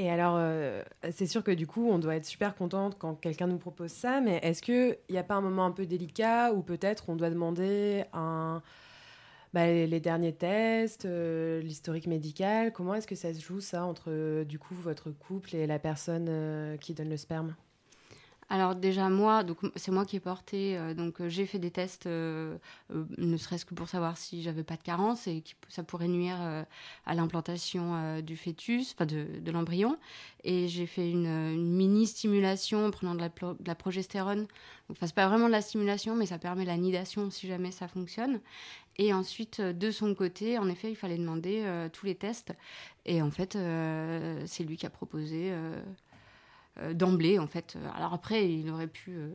[0.00, 0.82] Et alors, euh,
[1.12, 4.22] c'est sûr que du coup, on doit être super contente quand quelqu'un nous propose ça,
[4.22, 7.28] mais est-ce qu'il n'y a pas un moment un peu délicat où peut-être on doit
[7.28, 8.04] demander
[9.52, 12.72] bah, les, derniers tests, euh, l'historique médical?
[12.72, 15.78] Comment est-ce que ça se joue ça entre euh, du coup votre couple et la
[15.78, 17.54] personne qui donne le sperme?
[18.52, 21.70] Alors déjà moi, donc c'est moi qui ai porté, euh, donc euh, j'ai fait des
[21.70, 22.58] tests, euh,
[23.16, 26.36] ne serait-ce que pour savoir si j'avais pas de carence et que ça pourrait nuire
[27.06, 29.96] à l'implantation du fœtus, enfin de, l'embryon.
[30.42, 34.48] Et j'ai fait une, mini stimulation en prenant de la, de la progestérone.
[34.90, 37.86] Enfin c'est pas vraiment de la stimulation, mais ça permet la nidation si jamais ça
[37.86, 38.40] fonctionne.
[38.98, 42.52] Et ensuite de son côté, en effet, il fallait demander tous les tests.
[43.06, 43.56] Et en fait,
[44.46, 45.52] c'est lui qui a proposé.
[46.78, 47.76] Euh, euh, d'emblée en fait.
[47.96, 49.34] Alors après, il aurait pu euh,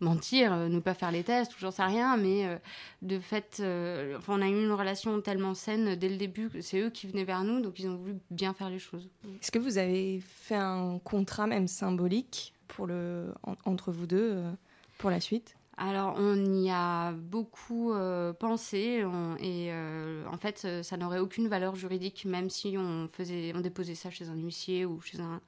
[0.00, 2.58] mentir, euh, ne pas faire les tests, ou j'en sais rien, mais euh,
[3.02, 6.60] de fait, euh, enfin, on a eu une relation tellement saine dès le début, que
[6.60, 9.08] c'est eux qui venaient vers nous, donc ils ont voulu bien faire les choses.
[9.40, 14.32] Est-ce que vous avez fait un contrat même symbolique pour le, en- entre vous deux
[14.34, 14.52] euh,
[14.98, 15.56] pour la suite?
[15.78, 21.18] Alors, on y a beaucoup euh, pensé on- et euh, en fait, euh, ça n'aurait
[21.18, 25.20] aucune valeur juridique, même si on faisait, on déposait ça chez un huissier ou chez
[25.20, 25.42] un,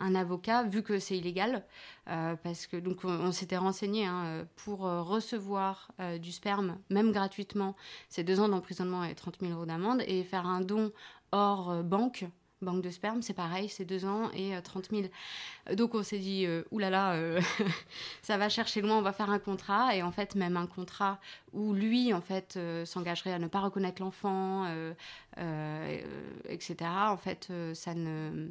[0.00, 1.64] un avocat, vu que c'est illégal,
[2.08, 7.12] euh, parce que donc on, s'était renseigné hein, pour euh, recevoir euh, du sperme, même
[7.12, 7.76] gratuitement,
[8.08, 10.90] c'est deux ans d'emprisonnement et 30 000 euros d'amende, et faire un don
[11.32, 12.26] hors banque.
[12.62, 15.02] Banque de sperme, c'est pareil, c'est deux ans et euh, 30 000.
[15.70, 17.16] Euh, Donc on s'est dit, oulala,
[18.22, 19.96] ça va chercher loin, on va faire un contrat.
[19.96, 21.20] Et en fait, même un contrat
[21.54, 24.66] où lui, en fait, s'engagerait à ne pas reconnaître l'enfant,
[26.48, 26.76] etc.,
[27.08, 28.50] en fait, ça ne,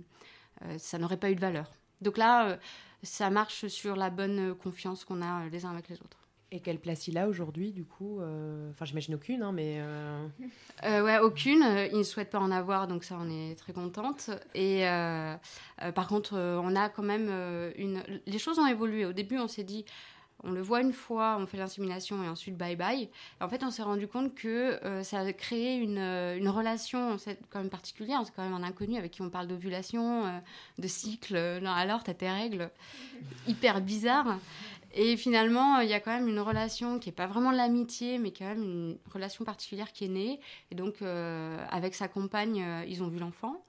[0.78, 1.72] ça n'aurait pas eu de valeur.
[2.02, 2.58] Donc là, euh,
[3.04, 6.18] ça marche sur la bonne confiance qu'on a euh, les uns avec les autres.
[6.52, 9.78] Et quelle place il a aujourd'hui, du coup euh, Enfin, j'imagine aucune, hein, mais.
[9.82, 10.26] euh,
[10.84, 11.62] Euh, ouais, aucune.
[11.62, 14.32] Euh, Il ne souhaite pas en avoir, donc ça, on est très contente.
[14.56, 15.36] Et euh,
[15.84, 18.02] euh, par contre, euh, on a quand même euh, une.
[18.26, 19.06] Les choses ont évolué.
[19.06, 19.86] Au début, on s'est dit.
[20.44, 23.10] On le voit une fois, on fait l'insémination et ensuite bye bye.
[23.42, 27.18] En fait, on s'est rendu compte que euh, ça a créé une, euh, une relation
[27.50, 28.22] quand même particulière.
[28.26, 30.40] C'est quand même un inconnu avec qui on parle d'ovulation, euh,
[30.78, 31.36] de cycle.
[31.36, 32.70] Euh, Non, alors, t'as tes règles
[33.48, 34.38] hyper bizarres.
[34.94, 38.18] Et finalement, il y a quand même une relation qui n'est pas vraiment de l'amitié,
[38.18, 40.40] mais quand même une relation particulière qui est née.
[40.72, 41.04] Et donc,
[41.70, 43.62] avec sa compagne, ils ont vu l'enfant.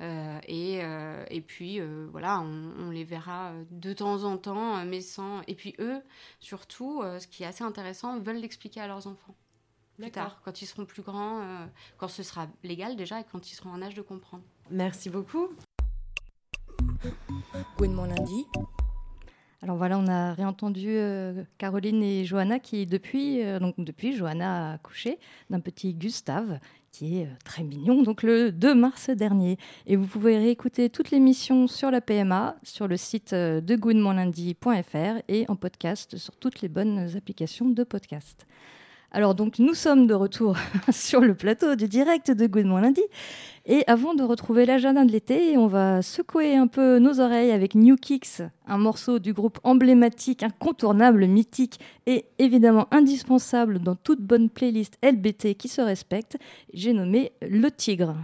[0.00, 4.84] Euh, et, euh, et puis, euh, voilà, on, on les verra de temps en temps,
[4.84, 5.42] mais sans.
[5.46, 6.00] Et puis, eux,
[6.38, 9.34] surtout, euh, ce qui est assez intéressant, veulent l'expliquer à leurs enfants.
[9.98, 11.66] Plus tard, quand ils seront plus grands, euh,
[11.98, 14.42] quand ce sera légal déjà, et quand ils seront en âge de comprendre.
[14.70, 15.48] Merci beaucoup.
[17.78, 18.46] Mon lundi.
[19.62, 24.70] Alors voilà, on a réentendu euh, Caroline et Johanna qui, depuis, euh, donc depuis, Johanna
[24.70, 25.18] a accouché
[25.50, 26.60] d'un petit Gustave
[26.92, 29.58] qui est euh, très mignon, donc le 2 mars dernier.
[29.86, 35.22] Et vous pouvez réécouter toute l'émission sur la PMA sur le site euh, de goodmonlundi.fr
[35.28, 38.46] et en podcast sur toutes les bonnes applications de podcast.
[39.12, 40.56] Alors donc nous sommes de retour
[40.92, 43.02] sur le plateau du direct de Good Morning Lundi
[43.66, 47.74] et avant de retrouver l'agenda de l'été, on va secouer un peu nos oreilles avec
[47.74, 54.48] New Kicks, un morceau du groupe emblématique, incontournable, mythique et évidemment indispensable dans toute bonne
[54.48, 56.36] playlist LBT qui se respecte.
[56.72, 58.14] J'ai nommé Le Tigre.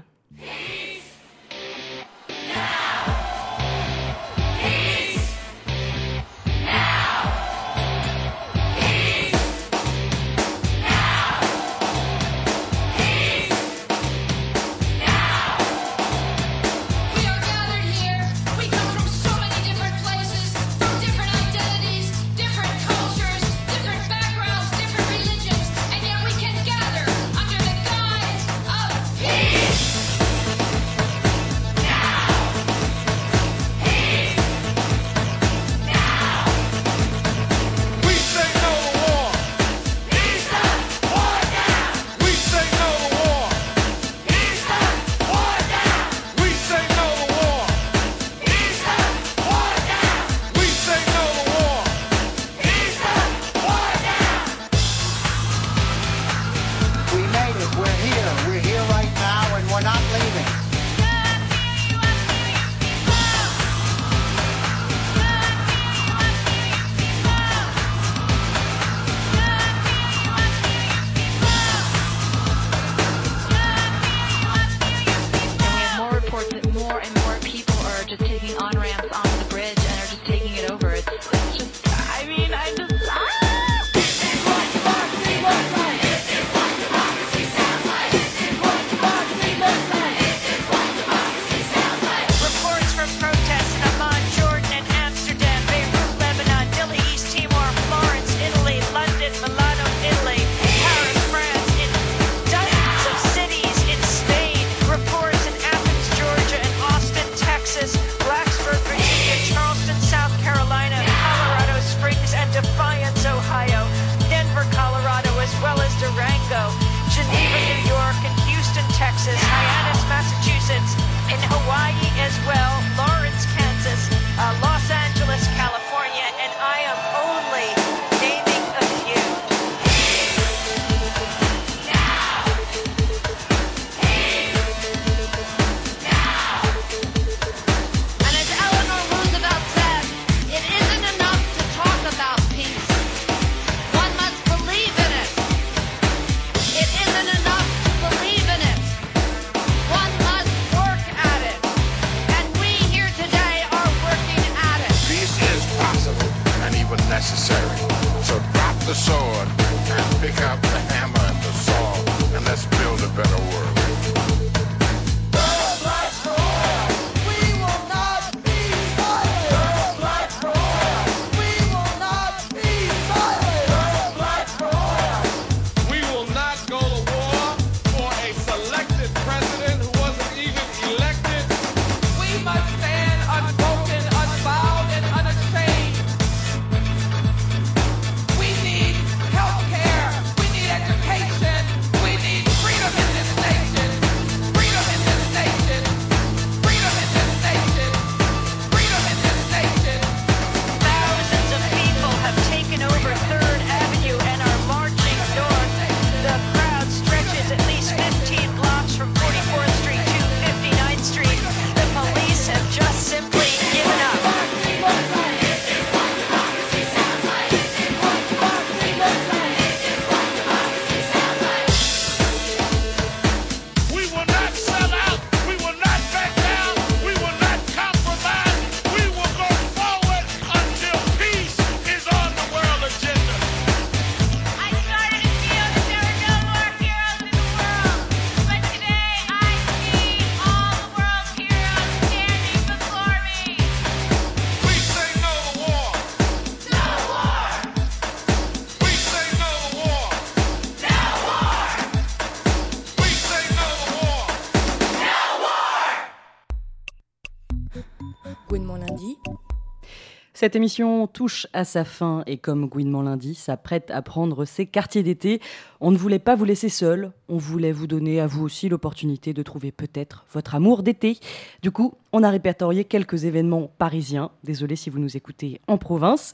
[260.46, 265.02] Cette émission touche à sa fin et comme Gouinement lundi s'apprête à prendre ses quartiers
[265.02, 265.40] d'été,
[265.80, 269.32] on ne voulait pas vous laisser seul, on voulait vous donner à vous aussi l'opportunité
[269.32, 271.18] de trouver peut-être votre amour d'été.
[271.62, 276.32] Du coup, on a répertorié quelques événements parisiens, désolé si vous nous écoutez en province.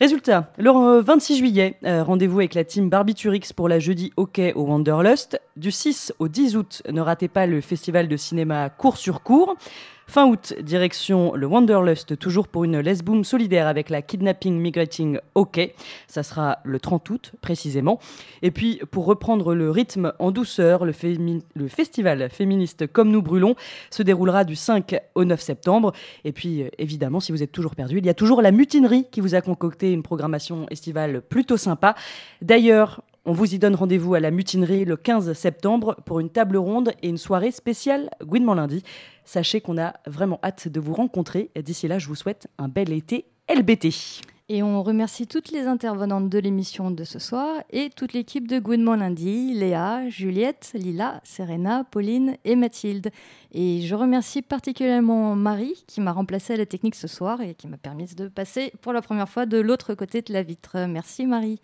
[0.00, 4.52] Résultat, le euh, 26 juillet, euh, rendez-vous avec la team Barbiturix pour la jeudi hockey
[4.54, 5.40] au Wanderlust.
[5.56, 9.54] Du 6 au 10 août, ne ratez pas le festival de cinéma Cours sur Cours.
[10.06, 15.74] Fin août, direction le Wanderlust, toujours pour une lesboom solidaire avec la Kidnapping Migrating Hockey.
[16.06, 17.98] Ça sera le 30 août, précisément.
[18.42, 20.92] Et puis, pour reprendre le rythme en douceur, le,
[21.68, 23.54] festival féministe Comme nous brûlons
[23.90, 25.92] se déroulera du 5 au 9 septembre.
[26.24, 29.20] Et puis, évidemment, si vous êtes toujours perdu, il y a toujours la mutinerie qui
[29.20, 31.94] vous a concocté une programmation estivale plutôt sympa.
[32.42, 36.56] D'ailleurs, on vous y donne rendez-vous à la mutinerie le 15 septembre pour une table
[36.56, 38.82] ronde et une soirée spéciale Gouinement lundi.
[39.24, 41.50] Sachez qu'on a vraiment hâte de vous rencontrer.
[41.56, 44.22] D'ici là, je vous souhaite un bel été LBT.
[44.48, 48.58] Et on remercie toutes les intervenantes de l'émission de ce soir et toute l'équipe de
[48.58, 53.10] Gouinement Lundi, Léa, Juliette, Lila, Serena, Pauline et Mathilde.
[53.52, 57.66] Et je remercie particulièrement Marie qui m'a remplacée à la technique ce soir et qui
[57.66, 60.76] m'a permis de passer pour la première fois de l'autre côté de la vitre.
[60.86, 61.60] Merci Marie.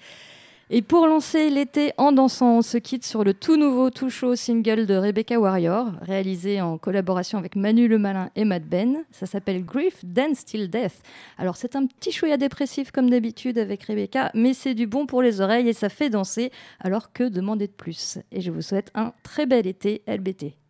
[0.70, 4.36] Et pour lancer l'été en dansant, on se quitte sur le tout nouveau, tout chaud
[4.36, 8.98] single de Rebecca Warrior, réalisé en collaboration avec Manu Le Malin et Matt Ben.
[9.10, 11.00] Ça s'appelle Grief, Dance Till Death.
[11.38, 15.22] Alors c'est un petit chouïa dépressif comme d'habitude avec Rebecca, mais c'est du bon pour
[15.22, 16.52] les oreilles et ça fait danser.
[16.80, 20.67] Alors que demander de plus Et je vous souhaite un très bel été LBT.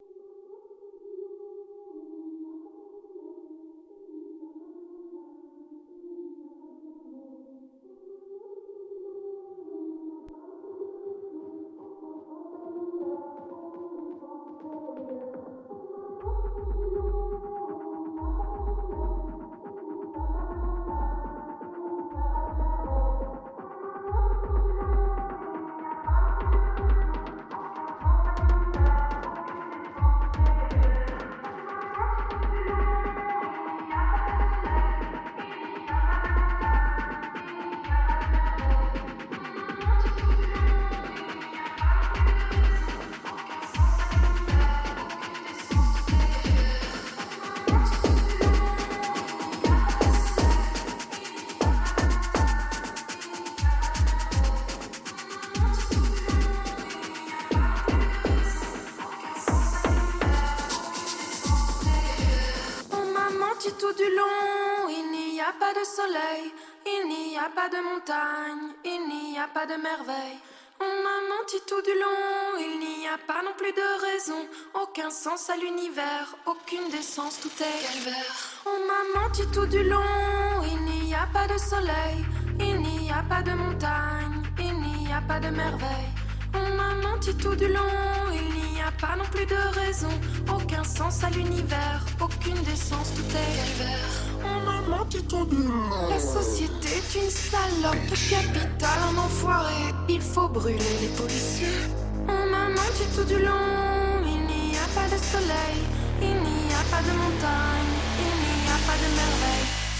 [79.29, 82.25] Menti tout du long, il n'y a pas de soleil,
[82.59, 86.13] il n'y a pas de montagne, il n'y a pas de merveille.
[86.55, 90.09] On m'a menti tout du long, il n'y a pas non plus de raison,
[90.51, 94.09] aucun sens à l'univers, aucune décence, tout est calvaire.
[94.45, 96.09] On m'a menti tout du long.
[96.09, 101.81] La société est une salope, le capital un enfoiré, il faut brûler les policiers.
[102.29, 105.81] On m'a menti tout du long, il n'y a pas de soleil,
[106.23, 107.98] il n'y a pas de montagne,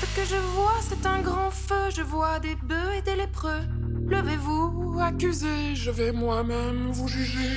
[0.01, 3.63] Ce que je vois, c'est un grand feu, je vois des bœufs et des lépreux.
[4.09, 7.57] Levez-vous, accusez, je vais moi-même vous juger.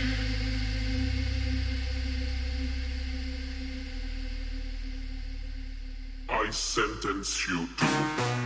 [6.29, 8.40] I sentence you to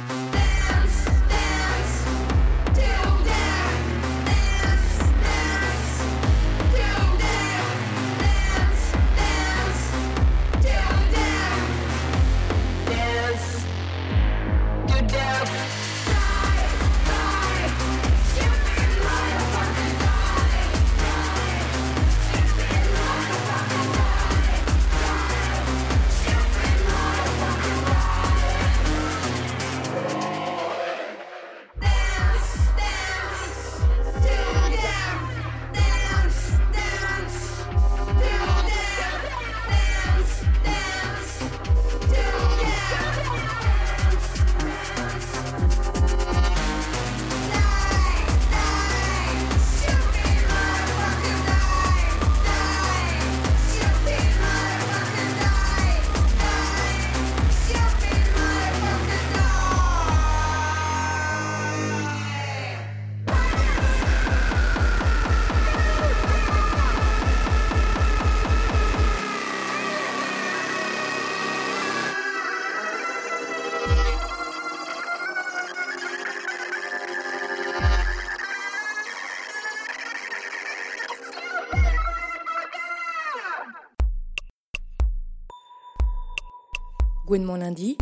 [87.44, 87.98] Lundi,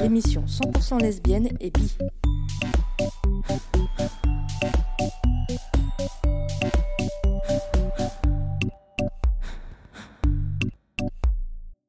[0.00, 1.94] émission 100% lesbienne et bi.